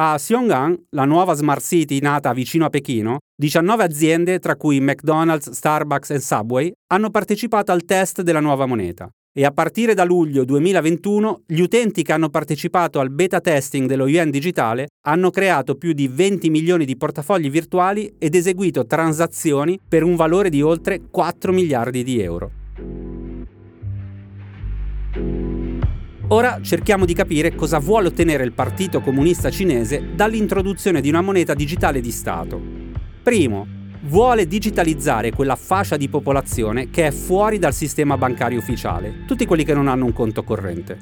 A 0.00 0.16
Xiong'an, 0.18 0.76
la 0.90 1.06
nuova 1.06 1.32
smart 1.32 1.62
city 1.62 1.98
nata 2.00 2.34
vicino 2.34 2.66
a 2.66 2.68
Pechino, 2.68 3.20
19 3.34 3.82
aziende, 3.82 4.38
tra 4.38 4.56
cui 4.56 4.80
McDonald's, 4.80 5.50
Starbucks 5.50 6.10
e 6.10 6.20
Subway, 6.20 6.70
hanno 6.92 7.08
partecipato 7.08 7.72
al 7.72 7.86
test 7.86 8.20
della 8.20 8.40
nuova 8.40 8.66
moneta 8.66 9.08
e 9.38 9.44
a 9.44 9.52
partire 9.52 9.94
da 9.94 10.02
luglio 10.02 10.44
2021 10.44 11.42
gli 11.46 11.60
utenti 11.60 12.02
che 12.02 12.12
hanno 12.12 12.28
partecipato 12.28 12.98
al 12.98 13.10
beta 13.10 13.40
testing 13.40 13.86
dello 13.86 14.08
yuan 14.08 14.30
digitale 14.30 14.88
hanno 15.06 15.30
creato 15.30 15.76
più 15.76 15.92
di 15.92 16.08
20 16.08 16.50
milioni 16.50 16.84
di 16.84 16.96
portafogli 16.96 17.48
virtuali 17.48 18.12
ed 18.18 18.34
eseguito 18.34 18.84
transazioni 18.84 19.78
per 19.86 20.02
un 20.02 20.16
valore 20.16 20.50
di 20.50 20.60
oltre 20.60 21.02
4 21.08 21.52
miliardi 21.52 22.02
di 22.02 22.20
euro. 22.20 22.50
Ora 26.30 26.58
cerchiamo 26.60 27.04
di 27.04 27.14
capire 27.14 27.54
cosa 27.54 27.78
vuole 27.78 28.08
ottenere 28.08 28.42
il 28.42 28.52
Partito 28.52 29.00
Comunista 29.00 29.50
Cinese 29.50 30.16
dall'introduzione 30.16 31.00
di 31.00 31.10
una 31.10 31.20
moneta 31.20 31.54
digitale 31.54 32.00
di 32.00 32.10
Stato. 32.10 32.60
Primo, 33.22 33.77
vuole 34.02 34.46
digitalizzare 34.46 35.32
quella 35.32 35.56
fascia 35.56 35.96
di 35.96 36.08
popolazione 36.08 36.90
che 36.90 37.06
è 37.06 37.10
fuori 37.10 37.58
dal 37.58 37.74
sistema 37.74 38.16
bancario 38.16 38.58
ufficiale, 38.58 39.24
tutti 39.26 39.46
quelli 39.46 39.64
che 39.64 39.74
non 39.74 39.88
hanno 39.88 40.04
un 40.04 40.12
conto 40.12 40.44
corrente. 40.44 40.98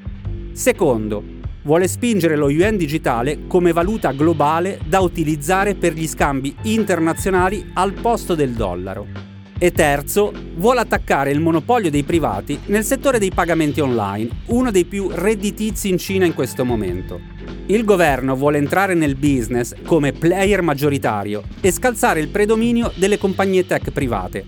Secondo, 0.52 1.22
vuole 1.62 1.88
spingere 1.88 2.36
lo 2.36 2.48
yuan 2.48 2.76
digitale 2.76 3.46
come 3.46 3.72
valuta 3.72 4.12
globale 4.12 4.80
da 4.86 5.00
utilizzare 5.00 5.74
per 5.74 5.92
gli 5.92 6.06
scambi 6.06 6.56
internazionali 6.62 7.70
al 7.74 7.92
posto 7.92 8.34
del 8.34 8.52
dollaro. 8.52 9.35
E 9.58 9.72
terzo, 9.72 10.34
vuole 10.56 10.80
attaccare 10.80 11.30
il 11.30 11.40
monopolio 11.40 11.90
dei 11.90 12.02
privati 12.02 12.60
nel 12.66 12.84
settore 12.84 13.18
dei 13.18 13.30
pagamenti 13.30 13.80
online, 13.80 14.42
uno 14.48 14.70
dei 14.70 14.84
più 14.84 15.08
redditizi 15.10 15.88
in 15.88 15.96
Cina 15.96 16.26
in 16.26 16.34
questo 16.34 16.62
momento. 16.62 17.18
Il 17.64 17.84
governo 17.84 18.36
vuole 18.36 18.58
entrare 18.58 18.92
nel 18.92 19.16
business 19.16 19.72
come 19.84 20.12
player 20.12 20.60
maggioritario 20.60 21.42
e 21.62 21.72
scalzare 21.72 22.20
il 22.20 22.28
predominio 22.28 22.92
delle 22.96 23.16
compagnie 23.16 23.64
tech 23.64 23.90
private. 23.92 24.44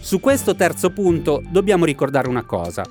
Su 0.00 0.20
questo 0.20 0.54
terzo 0.54 0.88
punto 0.88 1.42
dobbiamo 1.50 1.84
ricordare 1.84 2.26
una 2.26 2.44
cosa. 2.44 2.82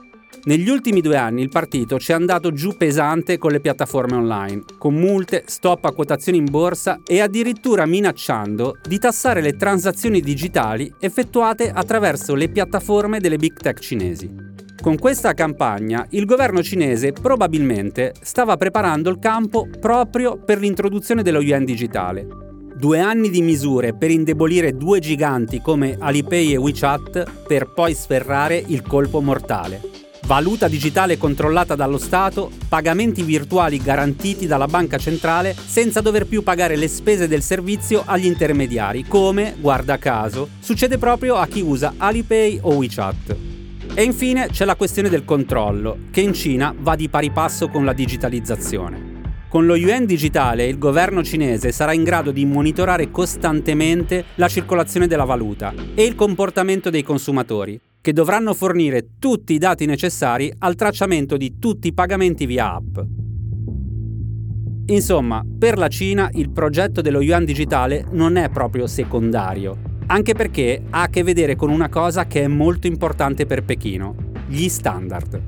Negli 0.46 0.68
ultimi 0.68 1.00
due 1.00 1.16
anni 1.16 1.42
il 1.42 1.48
partito 1.48 1.98
ci 1.98 2.12
è 2.12 2.16
andato 2.16 2.52
giù 2.52 2.76
pesante 2.76 3.38
con 3.38 3.52
le 3.52 3.62
piattaforme 3.62 4.18
online, 4.18 4.64
con 4.78 4.94
multe, 4.94 5.44
stop 5.46 5.86
a 5.86 5.94
quotazioni 5.94 6.38
in 6.38 6.50
borsa 6.50 7.00
e 7.06 7.22
addirittura 7.22 7.86
minacciando 7.86 8.76
di 8.86 9.00
tassare 9.00 9.40
le 9.40 9.56
transazioni 9.56 10.20
digitali 10.20 10.94
effettuate 11.00 11.72
attraverso 11.72 12.36
le 12.36 12.50
piattaforme 12.50 13.22
delle 13.22 13.38
big 13.38 13.58
tech 13.58 13.80
cinesi. 13.80 14.30
Con 14.82 14.98
questa 14.98 15.34
campagna 15.34 16.06
il 16.10 16.26
governo 16.26 16.62
cinese 16.62 17.14
probabilmente 17.14 18.14
stava 18.22 18.58
preparando 18.58 19.10
il 19.10 19.20
campo 19.20 19.70
proprio 19.80 20.36
per 20.36 20.60
l'introduzione 20.60 21.24
dello 21.24 21.40
yuan 21.40 21.64
digitale. 21.64 22.28
Due 22.76 23.00
anni 23.00 23.30
di 23.30 23.42
misure 23.42 23.96
per 23.96 24.12
indebolire 24.12 24.76
due 24.76 25.00
giganti 25.00 25.62
come 25.62 25.96
Alipay 25.98 26.52
e 26.52 26.58
WeChat 26.58 27.46
per 27.48 27.72
poi 27.72 27.94
sferrare 27.94 28.62
il 28.68 28.82
colpo 28.82 29.22
mortale 29.22 30.03
valuta 30.26 30.68
digitale 30.68 31.18
controllata 31.18 31.76
dallo 31.76 31.98
Stato, 31.98 32.50
pagamenti 32.70 33.24
virtuali 33.24 33.78
garantiti 33.78 34.48
dalla 34.48 34.68
banca 34.68 34.98
centrale 34.98 35.56
senza 35.66 36.02
dover 36.02 36.26
più 36.26 36.44
pagare 36.44 36.76
le 36.76 36.88
spese 36.88 37.28
del 37.28 37.42
servizio 37.42 38.04
agli 38.06 38.26
intermediari, 38.26 39.06
come, 39.06 39.56
guarda 39.60 39.98
caso, 39.98 40.50
succede 40.60 40.98
proprio 40.98 41.36
a 41.36 41.48
chi 41.48 41.62
usa 41.62 41.96
Alipay 41.98 42.60
o 42.62 42.76
WeChat. 42.76 43.36
E 43.96 44.04
infine 44.04 44.48
c'è 44.48 44.66
la 44.66 44.76
questione 44.76 45.10
del 45.10 45.26
controllo, 45.26 45.98
che 46.10 46.22
in 46.22 46.34
Cina 46.34 46.74
va 46.78 46.96
di 46.96 47.10
pari 47.10 47.32
passo 47.32 47.68
con 47.68 47.86
la 47.86 47.94
digitalizzazione. 47.94 49.12
Con 49.50 49.68
lo 49.68 49.76
yuan 49.76 50.06
digitale 50.06 50.66
il 50.66 50.80
governo 50.80 51.22
cinese 51.22 51.72
sarà 51.72 51.94
in 51.94 52.04
grado 52.04 52.32
di 52.32 52.44
monitorare 52.44 53.12
costantemente 53.12 54.26
la 54.36 54.48
circolazione 54.48 55.06
della 55.06 55.26
valuta 55.26 55.74
e 55.94 56.06
il 56.06 56.16
comportamento 56.16 56.90
dei 56.90 57.04
consumatori, 57.04 57.80
che 58.04 58.12
dovranno 58.12 58.54
fornire 58.54 59.12
tutti 59.18 59.54
i 59.54 59.58
dati 59.58 59.86
necessari 59.86 60.54
al 60.58 60.76
tracciamento 60.76 61.38
di 61.38 61.58
tutti 61.58 61.88
i 61.88 61.94
pagamenti 61.94 62.46
via 62.46 62.74
app. 62.74 63.00
Insomma, 64.88 65.42
per 65.58 65.78
la 65.78 65.88
Cina 65.88 66.30
il 66.34 66.50
progetto 66.50 67.00
dello 67.00 67.22
yuan 67.22 67.46
digitale 67.46 68.06
non 68.12 68.36
è 68.36 68.50
proprio 68.50 68.88
secondario, 68.88 69.78
anche 70.08 70.34
perché 70.34 70.84
ha 70.90 71.04
a 71.04 71.08
che 71.08 71.24
vedere 71.24 71.56
con 71.56 71.70
una 71.70 71.88
cosa 71.88 72.28
che 72.28 72.42
è 72.42 72.48
molto 72.48 72.88
importante 72.88 73.46
per 73.46 73.64
Pechino, 73.64 74.16
gli 74.50 74.68
standard. 74.68 75.42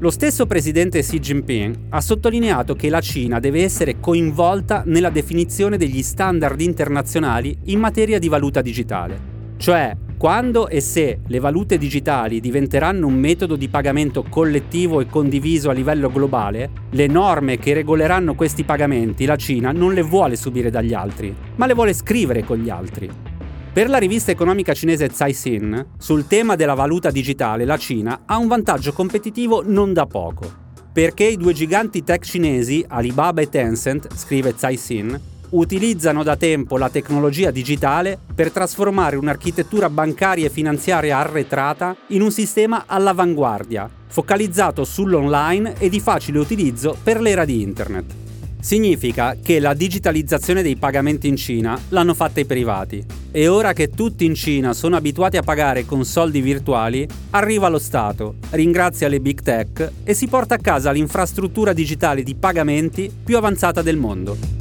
Lo 0.00 0.10
stesso 0.10 0.46
presidente 0.46 1.02
Xi 1.02 1.20
Jinping 1.20 1.78
ha 1.90 2.00
sottolineato 2.00 2.74
che 2.74 2.88
la 2.88 3.00
Cina 3.00 3.38
deve 3.38 3.62
essere 3.62 4.00
coinvolta 4.00 4.82
nella 4.84 5.10
definizione 5.10 5.76
degli 5.76 6.02
standard 6.02 6.60
internazionali 6.60 7.56
in 7.66 7.78
materia 7.78 8.18
di 8.18 8.26
valuta 8.26 8.62
digitale, 8.62 9.16
cioè 9.58 9.96
quando 10.20 10.68
e 10.68 10.82
se 10.82 11.20
le 11.26 11.38
valute 11.38 11.78
digitali 11.78 12.40
diventeranno 12.40 13.06
un 13.06 13.14
metodo 13.14 13.56
di 13.56 13.70
pagamento 13.70 14.22
collettivo 14.28 15.00
e 15.00 15.06
condiviso 15.06 15.70
a 15.70 15.72
livello 15.72 16.10
globale, 16.10 16.72
le 16.90 17.06
norme 17.06 17.56
che 17.56 17.72
regoleranno 17.72 18.34
questi 18.34 18.64
pagamenti 18.64 19.24
la 19.24 19.36
Cina 19.36 19.72
non 19.72 19.94
le 19.94 20.02
vuole 20.02 20.36
subire 20.36 20.68
dagli 20.68 20.92
altri, 20.92 21.34
ma 21.56 21.64
le 21.64 21.72
vuole 21.72 21.94
scrivere 21.94 22.44
con 22.44 22.58
gli 22.58 22.68
altri. 22.68 23.08
Per 23.72 23.88
la 23.88 23.96
rivista 23.96 24.30
economica 24.30 24.74
cinese 24.74 25.08
Caixin, 25.08 25.86
sul 25.96 26.26
tema 26.26 26.54
della 26.54 26.74
valuta 26.74 27.10
digitale 27.10 27.64
la 27.64 27.78
Cina 27.78 28.24
ha 28.26 28.36
un 28.36 28.46
vantaggio 28.46 28.92
competitivo 28.92 29.62
non 29.64 29.94
da 29.94 30.04
poco. 30.04 30.52
Perché 30.92 31.24
i 31.24 31.38
due 31.38 31.54
giganti 31.54 32.04
tech 32.04 32.22
cinesi, 32.26 32.84
Alibaba 32.86 33.40
e 33.40 33.48
Tencent, 33.48 34.14
scrive 34.14 34.54
Caixin, 34.54 35.18
utilizzano 35.50 36.22
da 36.22 36.36
tempo 36.36 36.76
la 36.76 36.90
tecnologia 36.90 37.50
digitale 37.50 38.18
per 38.34 38.50
trasformare 38.50 39.16
un'architettura 39.16 39.90
bancaria 39.90 40.46
e 40.46 40.50
finanziaria 40.50 41.18
arretrata 41.18 41.96
in 42.08 42.22
un 42.22 42.30
sistema 42.30 42.84
all'avanguardia, 42.86 43.88
focalizzato 44.08 44.84
sull'online 44.84 45.74
e 45.78 45.88
di 45.88 46.00
facile 46.00 46.38
utilizzo 46.38 46.96
per 47.02 47.20
l'era 47.20 47.44
di 47.44 47.62
Internet. 47.62 48.14
Significa 48.60 49.36
che 49.42 49.58
la 49.58 49.72
digitalizzazione 49.72 50.60
dei 50.60 50.76
pagamenti 50.76 51.26
in 51.26 51.36
Cina 51.36 51.80
l'hanno 51.88 52.12
fatta 52.12 52.40
i 52.40 52.44
privati 52.44 53.02
e 53.30 53.48
ora 53.48 53.72
che 53.72 53.88
tutti 53.88 54.26
in 54.26 54.34
Cina 54.34 54.74
sono 54.74 54.96
abituati 54.96 55.38
a 55.38 55.42
pagare 55.42 55.86
con 55.86 56.04
soldi 56.04 56.42
virtuali, 56.42 57.08
arriva 57.30 57.68
lo 57.68 57.78
Stato, 57.78 58.34
ringrazia 58.50 59.08
le 59.08 59.20
big 59.20 59.40
tech 59.40 59.90
e 60.04 60.12
si 60.12 60.26
porta 60.26 60.56
a 60.56 60.58
casa 60.58 60.90
l'infrastruttura 60.90 61.72
digitale 61.72 62.22
di 62.22 62.34
pagamenti 62.34 63.10
più 63.24 63.38
avanzata 63.38 63.80
del 63.80 63.96
mondo. 63.96 64.59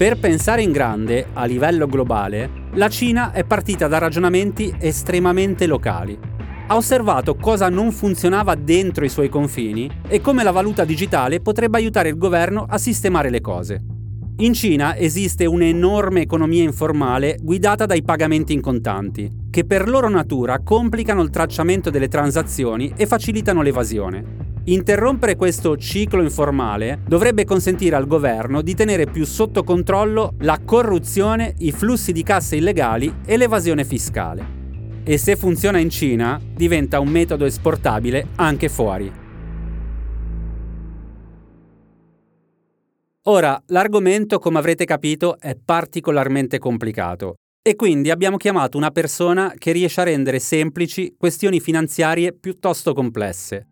Per 0.00 0.18
pensare 0.18 0.62
in 0.62 0.72
grande, 0.72 1.26
a 1.34 1.44
livello 1.44 1.86
globale, 1.86 2.68
la 2.72 2.88
Cina 2.88 3.32
è 3.32 3.44
partita 3.44 3.86
da 3.86 3.98
ragionamenti 3.98 4.74
estremamente 4.78 5.66
locali. 5.66 6.18
Ha 6.68 6.74
osservato 6.74 7.34
cosa 7.34 7.68
non 7.68 7.92
funzionava 7.92 8.54
dentro 8.54 9.04
i 9.04 9.10
suoi 9.10 9.28
confini 9.28 9.90
e 10.08 10.22
come 10.22 10.42
la 10.42 10.52
valuta 10.52 10.86
digitale 10.86 11.40
potrebbe 11.40 11.76
aiutare 11.76 12.08
il 12.08 12.16
governo 12.16 12.64
a 12.66 12.78
sistemare 12.78 13.28
le 13.28 13.42
cose. 13.42 13.89
In 14.40 14.54
Cina 14.54 14.96
esiste 14.96 15.44
un'enorme 15.44 16.22
economia 16.22 16.62
informale 16.62 17.36
guidata 17.42 17.84
dai 17.84 18.02
pagamenti 18.02 18.54
in 18.54 18.62
contanti, 18.62 19.30
che 19.50 19.66
per 19.66 19.86
loro 19.86 20.08
natura 20.08 20.60
complicano 20.60 21.20
il 21.20 21.28
tracciamento 21.28 21.90
delle 21.90 22.08
transazioni 22.08 22.90
e 22.96 23.06
facilitano 23.06 23.60
l'evasione. 23.60 24.62
Interrompere 24.64 25.36
questo 25.36 25.76
ciclo 25.76 26.22
informale 26.22 27.02
dovrebbe 27.06 27.44
consentire 27.44 27.96
al 27.96 28.06
governo 28.06 28.62
di 28.62 28.74
tenere 28.74 29.04
più 29.04 29.26
sotto 29.26 29.62
controllo 29.62 30.32
la 30.38 30.58
corruzione, 30.64 31.52
i 31.58 31.70
flussi 31.70 32.12
di 32.12 32.22
casse 32.22 32.56
illegali 32.56 33.16
e 33.26 33.36
l'evasione 33.36 33.84
fiscale. 33.84 34.58
E 35.04 35.18
se 35.18 35.36
funziona 35.36 35.80
in 35.80 35.90
Cina, 35.90 36.40
diventa 36.56 36.98
un 36.98 37.08
metodo 37.08 37.44
esportabile 37.44 38.28
anche 38.36 38.70
fuori. 38.70 39.12
Ora, 43.30 43.62
l'argomento, 43.68 44.40
come 44.40 44.58
avrete 44.58 44.84
capito, 44.84 45.38
è 45.38 45.54
particolarmente 45.54 46.58
complicato 46.58 47.34
e 47.62 47.76
quindi 47.76 48.10
abbiamo 48.10 48.36
chiamato 48.36 48.76
una 48.76 48.90
persona 48.90 49.54
che 49.56 49.70
riesce 49.70 50.00
a 50.00 50.04
rendere 50.04 50.40
semplici 50.40 51.14
questioni 51.16 51.60
finanziarie 51.60 52.32
piuttosto 52.32 52.92
complesse. 52.92 53.68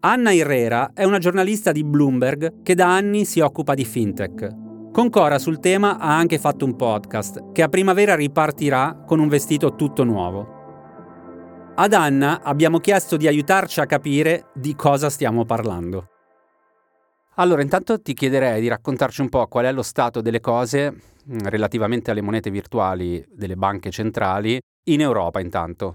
Anna 0.00 0.34
Herrera 0.34 0.90
è 0.92 1.04
una 1.04 1.16
giornalista 1.16 1.72
di 1.72 1.82
Bloomberg 1.82 2.62
che 2.62 2.74
da 2.74 2.94
anni 2.94 3.24
si 3.24 3.40
occupa 3.40 3.72
di 3.72 3.86
fintech. 3.86 4.90
Con 4.92 5.08
Cora 5.08 5.38
sul 5.38 5.60
tema 5.60 5.98
ha 5.98 6.18
anche 6.18 6.38
fatto 6.38 6.66
un 6.66 6.76
podcast 6.76 7.52
che 7.52 7.62
a 7.62 7.68
primavera 7.68 8.14
ripartirà 8.14 9.02
con 9.06 9.18
un 9.18 9.28
vestito 9.28 9.76
tutto 9.76 10.04
nuovo. 10.04 11.72
Ad 11.74 11.94
Anna 11.94 12.42
abbiamo 12.42 12.80
chiesto 12.80 13.16
di 13.16 13.26
aiutarci 13.26 13.80
a 13.80 13.86
capire 13.86 14.50
di 14.52 14.74
cosa 14.74 15.08
stiamo 15.08 15.46
parlando. 15.46 16.19
Allora, 17.36 17.62
intanto 17.62 18.00
ti 18.00 18.12
chiederei 18.12 18.60
di 18.60 18.68
raccontarci 18.68 19.20
un 19.20 19.28
po' 19.28 19.46
qual 19.46 19.66
è 19.66 19.72
lo 19.72 19.82
stato 19.82 20.20
delle 20.20 20.40
cose 20.40 20.92
mm, 20.92 21.38
relativamente 21.44 22.10
alle 22.10 22.22
monete 22.22 22.50
virtuali 22.50 23.24
delle 23.30 23.56
banche 23.56 23.90
centrali 23.90 24.60
in 24.88 25.00
Europa 25.00 25.40
intanto. 25.40 25.94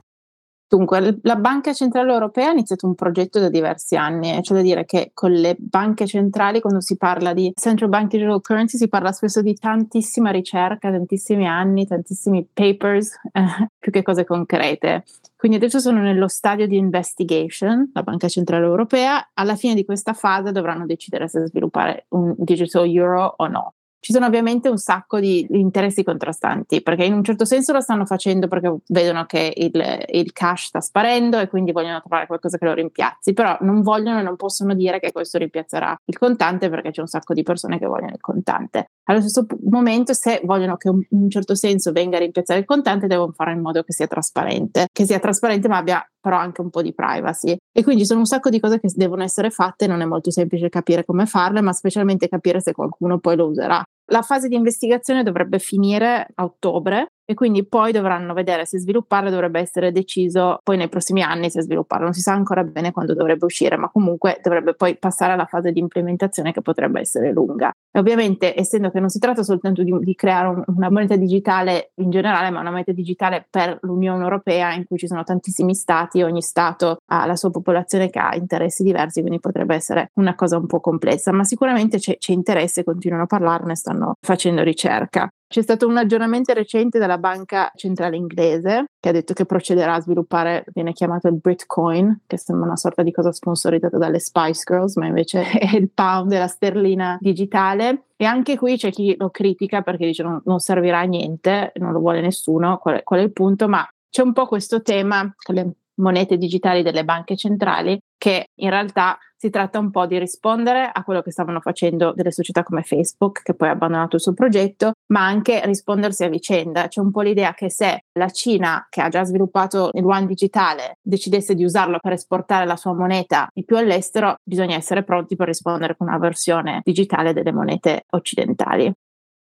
Dunque, 0.75 1.19
la 1.21 1.37
Banca 1.37 1.71
Centrale 1.71 2.11
Europea 2.11 2.49
ha 2.49 2.51
iniziato 2.51 2.85
un 2.85 2.95
progetto 2.95 3.39
da 3.39 3.47
diversi 3.47 3.95
anni, 3.95 4.43
cioè 4.43 4.57
da 4.57 4.61
dire 4.61 4.83
che 4.83 5.11
con 5.13 5.31
le 5.31 5.55
banche 5.57 6.05
centrali, 6.05 6.59
quando 6.59 6.81
si 6.81 6.97
parla 6.97 7.31
di 7.31 7.53
Central 7.55 7.87
Bank 7.87 8.09
Digital 8.09 8.41
Currency, 8.41 8.77
si 8.77 8.89
parla 8.89 9.13
spesso 9.13 9.41
di 9.41 9.53
tantissima 9.55 10.31
ricerca, 10.31 10.91
tantissimi 10.91 11.47
anni, 11.47 11.87
tantissimi 11.87 12.45
papers, 12.51 13.13
eh, 13.31 13.69
più 13.79 13.89
che 13.89 14.01
cose 14.01 14.25
concrete. 14.25 15.05
Quindi 15.37 15.55
adesso 15.55 15.79
sono 15.79 16.01
nello 16.01 16.27
stadio 16.27 16.67
di 16.67 16.75
investigation, 16.75 17.91
la 17.93 18.03
Banca 18.03 18.27
Centrale 18.27 18.65
Europea, 18.65 19.29
alla 19.33 19.55
fine 19.55 19.75
di 19.75 19.85
questa 19.85 20.11
fase 20.11 20.51
dovranno 20.51 20.85
decidere 20.85 21.29
se 21.29 21.45
sviluppare 21.47 22.07
un 22.09 22.35
digital 22.37 22.85
euro 22.85 23.33
o 23.37 23.47
no 23.47 23.74
ci 24.05 24.13
sono 24.13 24.27
ovviamente 24.27 24.69
un 24.69 24.77
sacco 24.77 25.19
di 25.19 25.47
interessi 25.49 26.03
contrastanti, 26.03 26.83
perché 26.83 27.05
in 27.05 27.13
un 27.13 27.23
certo 27.23 27.43
senso 27.43 27.73
lo 27.73 27.81
stanno 27.81 28.05
facendo 28.05 28.47
perché 28.47 28.71
vedono 28.89 29.25
che 29.25 29.51
il, 29.55 30.05
il, 30.09 30.31
cash 30.31 30.67
sta 30.67 30.79
sparendo 30.79 31.39
e 31.39 31.47
quindi 31.47 31.71
vogliono 31.71 32.01
trovare 32.01 32.27
qualcosa 32.27 32.59
che 32.59 32.65
lo 32.65 32.73
rimpiazzi, 32.73 33.33
però 33.33 33.57
non 33.61 33.81
vogliono 33.81 34.19
e 34.19 34.21
non 34.21 34.35
possono 34.35 34.75
dire 34.75 34.99
che 34.99 35.11
questo 35.11 35.39
rimpiazzerà 35.39 35.99
il 36.05 36.19
contante 36.19 36.69
perché 36.69 36.91
c'è 36.91 37.01
un 37.01 37.07
sacco 37.07 37.33
di 37.33 37.41
persone 37.41 37.79
che 37.79 37.87
vogliono 37.87 38.11
il 38.11 38.21
contante. 38.21 38.91
Allo 39.05 39.21
stesso 39.21 39.47
momento, 39.71 40.13
se 40.13 40.39
vogliono 40.43 40.77
che 40.77 40.89
in 40.89 41.05
un 41.09 41.29
certo 41.31 41.55
senso 41.55 41.91
venga 41.91 42.17
a 42.17 42.19
rimpiazzare 42.19 42.59
il 42.59 42.65
contante, 42.67 43.07
devono 43.07 43.31
fare 43.31 43.53
in 43.53 43.61
modo 43.61 43.81
che 43.81 43.91
sia 43.91 44.05
trasparente, 44.05 44.85
che 44.91 45.05
sia 45.05 45.17
trasparente 45.17 45.67
ma 45.67 45.77
abbia 45.77 46.07
però 46.25 46.37
anche 46.37 46.61
un 46.61 46.71
po' 46.71 46.81
di 46.81 46.91
privacy. 46.91 47.55
E 47.71 47.83
quindi 47.83 48.03
sono 48.03 48.21
un 48.21 48.25
sacco 48.25 48.49
di 48.49 48.59
cose 48.59 48.79
che 48.79 48.89
devono 48.95 49.21
essere 49.21 49.51
fatte, 49.51 49.85
non 49.85 50.01
è 50.01 50.05
molto 50.05 50.31
semplice 50.31 50.69
capire 50.69 51.05
come 51.05 51.27
farle, 51.27 51.61
ma 51.61 51.71
specialmente 51.71 52.27
capire 52.27 52.61
se 52.61 52.71
qualcuno 52.71 53.19
poi 53.19 53.35
lo 53.35 53.45
userà. 53.45 53.83
La 54.07 54.21
fase 54.21 54.47
di 54.47 54.55
investigazione 54.55 55.23
dovrebbe 55.23 55.59
finire 55.59 56.27
a 56.35 56.43
ottobre 56.43 57.13
e 57.25 57.33
quindi 57.33 57.65
poi 57.65 57.91
dovranno 57.91 58.33
vedere 58.33 58.65
se 58.65 58.79
svilupparlo 58.79 59.29
dovrebbe 59.29 59.59
essere 59.59 59.91
deciso 59.91 60.59
poi 60.63 60.77
nei 60.77 60.89
prossimi 60.89 61.21
anni 61.23 61.49
se 61.49 61.61
svilupparlo. 61.61 62.05
Non 62.05 62.13
si 62.13 62.21
sa 62.21 62.33
ancora 62.33 62.63
bene 62.63 62.91
quando 62.91 63.13
dovrebbe 63.13 63.45
uscire 63.45 63.77
ma 63.77 63.89
comunque 63.89 64.39
dovrebbe 64.41 64.75
poi 64.75 64.97
passare 64.97 65.33
alla 65.33 65.45
fase 65.45 65.71
di 65.71 65.79
implementazione 65.79 66.51
che 66.51 66.61
potrebbe 66.61 66.99
essere 66.99 67.31
lunga. 67.31 67.71
E 67.91 67.99
ovviamente 67.99 68.57
essendo 68.57 68.91
che 68.91 68.99
non 68.99 69.09
si 69.09 69.19
tratta 69.19 69.43
soltanto 69.43 69.83
di, 69.83 69.93
di 69.99 70.15
creare 70.15 70.47
un, 70.47 70.63
una 70.67 70.91
moneta 70.91 71.15
digitale 71.15 71.91
in 71.95 72.11
generale 72.11 72.49
ma 72.51 72.59
una 72.59 72.71
moneta 72.71 72.91
digitale 72.91 73.45
per 73.49 73.79
l'Unione 73.81 74.23
Europea 74.23 74.73
in 74.73 74.85
cui 74.85 74.97
ci 74.97 75.07
sono 75.07 75.23
tantissimi 75.23 75.73
stati 75.73 76.21
ogni 76.21 76.41
stato 76.41 76.97
ha 77.11 77.25
la 77.25 77.35
sua 77.35 77.49
popolazione 77.49 78.09
che 78.09 78.19
ha 78.19 78.35
interessi 78.35 78.83
diversi 78.83 79.21
quindi 79.21 79.39
potrebbe 79.39 79.75
essere 79.75 80.11
una 80.15 80.35
cosa 80.35 80.57
un 80.57 80.67
po' 80.67 80.79
complessa. 80.79 81.31
Ma 81.31 81.43
sicuramente 81.43 81.97
c'è, 81.97 82.17
c'è 82.17 82.33
interesse 82.33 82.83
continuano 82.83 83.23
a 83.23 83.27
parlarne 83.27 83.75
stanno 83.75 84.13
facendo 84.21 84.61
ricerca 84.61 85.29
c'è 85.47 85.61
stato 85.61 85.87
un 85.87 85.97
aggiornamento 85.97 86.53
recente 86.53 86.99
dalla 86.99 87.17
banca 87.17 87.71
centrale 87.75 88.15
inglese 88.15 88.85
che 88.99 89.09
ha 89.09 89.11
detto 89.11 89.33
che 89.33 89.45
procederà 89.45 89.95
a 89.95 90.01
sviluppare, 90.01 90.65
viene 90.73 90.93
chiamato 90.93 91.27
il 91.27 91.35
Britcoin, 91.35 92.21
che 92.25 92.37
sembra 92.37 92.65
una 92.65 92.75
sorta 92.75 93.03
di 93.03 93.11
cosa 93.11 93.31
sponsorizzata 93.31 93.97
dalle 93.97 94.19
Spice 94.19 94.63
Girls, 94.65 94.95
ma 94.95 95.05
invece 95.05 95.43
è 95.57 95.75
il 95.75 95.91
pound 95.91 96.29
della 96.29 96.47
sterlina 96.47 97.17
digitale. 97.19 98.05
E 98.15 98.25
anche 98.25 98.57
qui 98.57 98.77
c'è 98.77 98.91
chi 98.91 99.15
lo 99.17 99.29
critica 99.29 99.81
perché 99.81 100.05
dice 100.05 100.23
non, 100.23 100.41
non 100.45 100.59
servirà 100.59 100.99
a 100.99 101.03
niente, 101.03 101.71
non 101.75 101.91
lo 101.91 101.99
vuole 101.99 102.21
nessuno, 102.21 102.77
qual 102.77 102.97
è, 102.97 103.03
qual 103.03 103.19
è 103.19 103.23
il 103.23 103.31
punto, 103.31 103.67
ma 103.67 103.87
c'è 104.09 104.21
un 104.21 104.33
po' 104.33 104.47
questo 104.47 104.81
tema 104.81 105.31
con 105.35 105.55
le 105.55 105.71
monete 105.95 106.37
digitali 106.37 106.83
delle 106.83 107.05
banche 107.05 107.35
centrali 107.35 107.97
che 108.17 108.47
in 108.55 108.69
realtà 108.69 109.17
si 109.45 109.51
tratta 109.51 109.77
un 109.77 109.91
po' 109.91 110.07
di 110.07 110.17
rispondere 110.17 110.89
a 110.91 111.03
quello 111.03 111.21
che 111.21 111.29
stavano 111.29 111.59
facendo 111.59 112.13
delle 112.13 112.31
società 112.31 112.63
come 112.63 112.81
Facebook, 112.81 113.43
che 113.43 113.53
poi 113.53 113.67
ha 113.67 113.73
abbandonato 113.73 114.15
il 114.15 114.21
suo 114.23 114.33
progetto, 114.33 114.93
ma 115.13 115.23
anche 115.23 115.61
rispondersi 115.65 116.23
a 116.23 116.29
vicenda. 116.29 116.87
C'è 116.87 116.99
un 116.99 117.11
po' 117.11 117.21
l'idea 117.21 117.53
che 117.53 117.69
se 117.69 118.05
la 118.13 118.29
Cina, 118.29 118.87
che 118.89 119.01
ha 119.01 119.09
già 119.09 119.23
sviluppato 119.23 119.91
il 119.93 120.01
yuan 120.01 120.25
digitale, 120.25 120.97
decidesse 120.99 121.53
di 121.53 121.63
usarlo 121.63 121.99
per 122.01 122.13
esportare 122.13 122.65
la 122.65 122.75
sua 122.75 122.93
moneta 122.93 123.47
di 123.53 123.63
più 123.63 123.77
all'estero, 123.77 124.37
bisogna 124.43 124.75
essere 124.75 125.03
pronti 125.03 125.35
per 125.35 125.45
rispondere 125.47 125.95
con 125.95 126.07
una 126.07 126.17
versione 126.17 126.81
digitale 126.83 127.31
delle 127.31 127.51
monete 127.51 128.05
occidentali. 128.09 128.91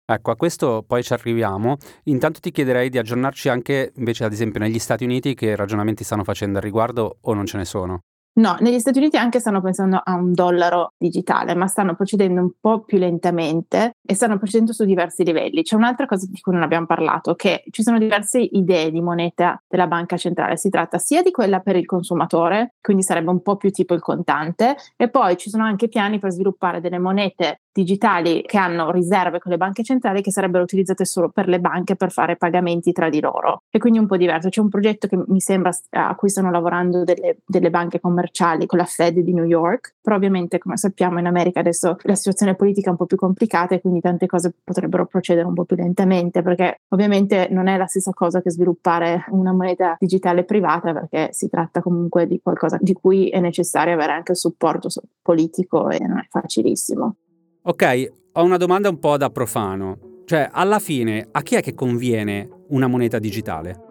Ecco, 0.05 0.31
a 0.31 0.37
questo 0.37 0.83
poi 0.87 1.03
ci 1.03 1.11
arriviamo. 1.11 1.75
Intanto 2.05 2.39
ti 2.39 2.51
chiederei 2.51 2.89
di 2.89 2.97
aggiornarci 2.97 3.49
anche 3.49 3.91
invece 3.97 4.23
ad 4.23 4.31
esempio 4.31 4.61
negli 4.61 4.79
Stati 4.79 5.03
Uniti 5.03 5.35
che 5.35 5.57
ragionamenti 5.57 6.05
stanno 6.05 6.23
facendo 6.23 6.57
al 6.57 6.63
riguardo 6.63 7.17
o 7.19 7.33
non 7.33 7.45
ce 7.45 7.57
ne 7.57 7.65
sono? 7.65 7.99
No, 8.31 8.55
negli 8.61 8.79
Stati 8.79 8.99
Uniti 8.99 9.17
anche 9.17 9.41
stanno 9.41 9.59
pensando 9.59 9.99
a 10.01 10.13
un 10.13 10.31
dollaro 10.31 10.93
digitale, 10.97 11.55
ma 11.55 11.67
stanno 11.67 11.95
procedendo 11.95 12.39
un 12.39 12.51
po' 12.57 12.81
più 12.81 12.97
lentamente 12.97 13.95
e 14.01 14.13
stanno 14.13 14.37
procedendo 14.37 14.71
su 14.71 14.85
diversi 14.85 15.25
livelli. 15.25 15.61
C'è 15.63 15.75
un'altra 15.75 16.05
cosa 16.05 16.25
di 16.29 16.39
cui 16.39 16.53
non 16.53 16.61
abbiamo 16.61 16.85
parlato, 16.85 17.35
che 17.35 17.63
ci 17.69 17.83
sono 17.83 17.97
diverse 17.97 18.39
idee 18.39 18.91
di 18.91 19.01
moneta 19.01 19.61
della 19.67 19.87
banca 19.87 20.15
centrale. 20.15 20.55
Si 20.55 20.69
tratta 20.69 20.99
sia 20.99 21.21
di 21.21 21.31
quella 21.31 21.59
per 21.59 21.75
il 21.75 21.85
consumatore, 21.85 22.75
quindi 22.79 23.03
sarebbe 23.03 23.29
un 23.29 23.41
po' 23.41 23.57
più 23.57 23.71
tipo 23.71 23.93
il 23.93 23.99
contante, 23.99 24.77
e 24.95 25.09
poi 25.09 25.35
ci 25.35 25.49
sono 25.49 25.65
anche 25.65 25.89
piani 25.89 26.17
per 26.17 26.31
sviluppare 26.31 26.79
delle 26.79 26.99
monete 26.99 27.61
digitali 27.73 28.41
che 28.45 28.57
hanno 28.57 28.91
riserve 28.91 29.39
con 29.39 29.51
le 29.51 29.57
banche 29.57 29.83
centrali 29.83 30.21
che 30.21 30.31
sarebbero 30.31 30.63
utilizzate 30.63 31.05
solo 31.05 31.29
per 31.29 31.47
le 31.47 31.59
banche 31.59 31.95
per 31.95 32.11
fare 32.11 32.35
pagamenti 32.35 32.91
tra 32.93 33.09
di 33.09 33.19
loro. 33.19 33.63
E 33.69 33.79
quindi 33.79 33.99
un 33.99 34.07
po' 34.07 34.17
diverso. 34.17 34.47
C'è 34.49 34.61
un 34.61 34.69
progetto 34.69 35.07
che 35.07 35.21
mi 35.27 35.41
sembra 35.41 35.71
a 35.91 36.15
cui 36.15 36.29
stanno 36.29 36.51
lavorando 36.51 37.03
delle, 37.03 37.39
delle 37.45 37.69
banche 37.69 37.99
commerciali 37.99 38.18
con 38.65 38.77
la 38.77 38.85
Fed 38.85 39.19
di 39.19 39.33
New 39.33 39.45
York, 39.45 39.95
però 40.01 40.15
ovviamente 40.15 40.57
come 40.57 40.77
sappiamo 40.77 41.19
in 41.19 41.25
America 41.25 41.59
adesso 41.59 41.97
la 42.01 42.15
situazione 42.15 42.55
politica 42.55 42.87
è 42.87 42.91
un 42.91 42.97
po' 42.97 43.05
più 43.05 43.17
complicata 43.17 43.75
e 43.75 43.81
quindi 43.81 44.01
tante 44.01 44.25
cose 44.25 44.53
potrebbero 44.63 45.05
procedere 45.05 45.47
un 45.47 45.53
po' 45.53 45.65
più 45.65 45.75
lentamente 45.75 46.41
perché 46.41 46.81
ovviamente 46.89 47.47
non 47.51 47.67
è 47.67 47.77
la 47.77 47.85
stessa 47.85 48.11
cosa 48.13 48.41
che 48.41 48.51
sviluppare 48.51 49.25
una 49.29 49.53
moneta 49.53 49.95
digitale 49.99 50.43
privata 50.43 50.93
perché 50.93 51.29
si 51.31 51.49
tratta 51.49 51.81
comunque 51.81 52.27
di 52.27 52.39
qualcosa 52.41 52.77
di 52.79 52.93
cui 52.93 53.29
è 53.29 53.39
necessario 53.39 53.93
avere 53.93 54.13
anche 54.13 54.31
il 54.31 54.37
supporto 54.37 54.89
politico 55.21 55.89
e 55.89 55.99
non 55.99 56.19
è 56.19 56.27
facilissimo. 56.29 57.15
Ok, 57.63 58.11
ho 58.33 58.43
una 58.43 58.57
domanda 58.57 58.89
un 58.89 58.99
po' 58.99 59.17
da 59.17 59.29
profano. 59.29 60.23
Cioè, 60.25 60.49
alla 60.51 60.79
fine, 60.79 61.27
a 61.31 61.41
chi 61.41 61.55
è 61.55 61.61
che 61.61 61.73
conviene 61.73 62.47
una 62.69 62.87
moneta 62.87 63.17
digitale? 63.17 63.88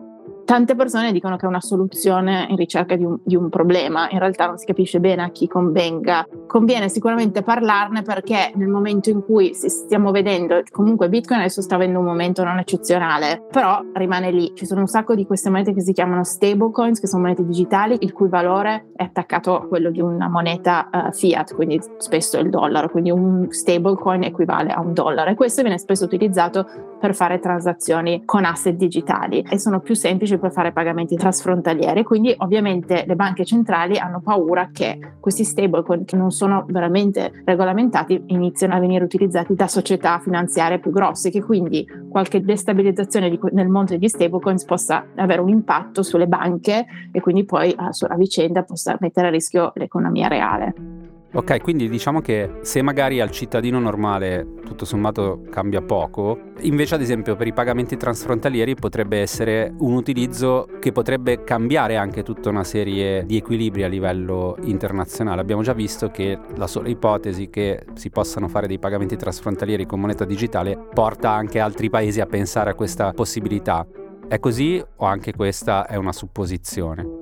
Tante 0.48 0.74
persone 0.74 1.12
dicono 1.12 1.36
che 1.36 1.44
è 1.44 1.46
una 1.46 1.60
soluzione 1.60 2.46
in 2.48 2.56
ricerca 2.56 2.96
di 2.96 3.04
un, 3.04 3.18
di 3.22 3.36
un, 3.36 3.50
problema, 3.50 4.08
in 4.08 4.18
realtà 4.18 4.46
non 4.46 4.56
si 4.56 4.64
capisce 4.64 4.98
bene 4.98 5.22
a 5.22 5.28
chi 5.28 5.46
convenga. 5.46 6.26
Conviene 6.46 6.88
sicuramente 6.88 7.42
parlarne 7.42 8.00
perché 8.00 8.52
nel 8.54 8.68
momento 8.68 9.10
in 9.10 9.22
cui 9.22 9.52
stiamo 9.52 10.10
vedendo, 10.10 10.62
comunque 10.70 11.10
Bitcoin 11.10 11.40
adesso 11.40 11.60
sta 11.60 11.74
avendo 11.74 11.98
un 11.98 12.06
momento 12.06 12.44
non 12.44 12.58
eccezionale, 12.58 13.44
però 13.52 13.78
rimane 13.92 14.30
lì. 14.30 14.50
Ci 14.54 14.64
sono 14.64 14.80
un 14.80 14.86
sacco 14.86 15.14
di 15.14 15.26
queste 15.26 15.50
monete 15.50 15.74
che 15.74 15.82
si 15.82 15.92
chiamano 15.92 16.24
stablecoins, 16.24 16.98
che 16.98 17.08
sono 17.08 17.20
monete 17.24 17.44
digitali, 17.44 17.98
il 18.00 18.14
cui 18.14 18.28
valore 18.28 18.92
è 18.96 19.02
attaccato 19.02 19.54
a 19.54 19.66
quello 19.66 19.90
di 19.90 20.00
una 20.00 20.30
moneta 20.30 20.88
uh, 20.90 21.12
fiat, 21.12 21.54
quindi 21.54 21.78
spesso 21.98 22.38
il 22.38 22.48
dollaro, 22.48 22.88
quindi 22.88 23.10
un 23.10 23.48
stablecoin 23.50 24.22
equivale 24.22 24.70
a 24.70 24.80
un 24.80 24.94
dollaro 24.94 25.28
e 25.28 25.34
questo 25.34 25.60
viene 25.60 25.76
spesso 25.76 26.04
utilizzato 26.04 26.96
per 26.98 27.14
fare 27.14 27.38
transazioni 27.38 28.22
con 28.24 28.44
asset 28.44 28.74
digitali 28.74 29.44
e 29.48 29.58
sono 29.58 29.80
più 29.80 29.94
semplici 29.94 30.38
per 30.38 30.52
fare 30.52 30.72
pagamenti 30.72 31.16
trasfrontalieri, 31.16 32.02
quindi 32.02 32.34
ovviamente 32.38 33.04
le 33.06 33.14
banche 33.16 33.44
centrali 33.44 33.98
hanno 33.98 34.20
paura 34.20 34.70
che 34.72 34.98
questi 35.20 35.44
stablecoin 35.44 36.04
che 36.04 36.16
non 36.16 36.30
sono 36.30 36.64
veramente 36.68 37.42
regolamentati 37.44 38.24
iniziano 38.26 38.74
a 38.74 38.80
venire 38.80 39.04
utilizzati 39.04 39.54
da 39.54 39.68
società 39.68 40.18
finanziarie 40.18 40.78
più 40.78 40.90
grosse, 40.90 41.30
che 41.30 41.42
quindi 41.42 41.86
qualche 42.08 42.42
destabilizzazione 42.42 43.38
nel 43.52 43.68
mondo 43.68 43.92
degli 43.92 44.08
stablecoins 44.08 44.64
possa 44.64 45.06
avere 45.16 45.40
un 45.40 45.48
impatto 45.48 46.02
sulle 46.02 46.26
banche 46.26 46.86
e 47.12 47.20
quindi 47.20 47.44
poi 47.44 47.74
a, 47.76 47.90
a 48.08 48.16
vicenda 48.16 48.62
possa 48.62 48.96
mettere 49.00 49.28
a 49.28 49.30
rischio 49.30 49.72
l'economia 49.74 50.28
reale. 50.28 50.97
Ok, 51.38 51.60
quindi 51.60 51.88
diciamo 51.88 52.20
che 52.20 52.58
se 52.62 52.82
magari 52.82 53.20
al 53.20 53.30
cittadino 53.30 53.78
normale 53.78 54.54
tutto 54.64 54.84
sommato 54.84 55.42
cambia 55.52 55.80
poco, 55.80 56.36
invece 56.62 56.96
ad 56.96 57.00
esempio 57.00 57.36
per 57.36 57.46
i 57.46 57.52
pagamenti 57.52 57.96
transfrontalieri 57.96 58.74
potrebbe 58.74 59.20
essere 59.20 59.72
un 59.78 59.94
utilizzo 59.94 60.66
che 60.80 60.90
potrebbe 60.90 61.44
cambiare 61.44 61.94
anche 61.94 62.24
tutta 62.24 62.48
una 62.48 62.64
serie 62.64 63.24
di 63.24 63.36
equilibri 63.36 63.84
a 63.84 63.86
livello 63.86 64.56
internazionale. 64.62 65.40
Abbiamo 65.40 65.62
già 65.62 65.74
visto 65.74 66.10
che 66.10 66.36
la 66.56 66.66
sola 66.66 66.88
ipotesi 66.88 67.48
che 67.50 67.84
si 67.94 68.10
possano 68.10 68.48
fare 68.48 68.66
dei 68.66 68.80
pagamenti 68.80 69.14
transfrontalieri 69.14 69.86
con 69.86 70.00
moneta 70.00 70.24
digitale 70.24 70.76
porta 70.92 71.30
anche 71.30 71.60
altri 71.60 71.88
paesi 71.88 72.20
a 72.20 72.26
pensare 72.26 72.70
a 72.70 72.74
questa 72.74 73.12
possibilità. 73.12 73.86
È 74.26 74.40
così 74.40 74.84
o 74.96 75.04
anche 75.06 75.32
questa 75.32 75.86
è 75.86 75.94
una 75.94 76.12
supposizione? 76.12 77.17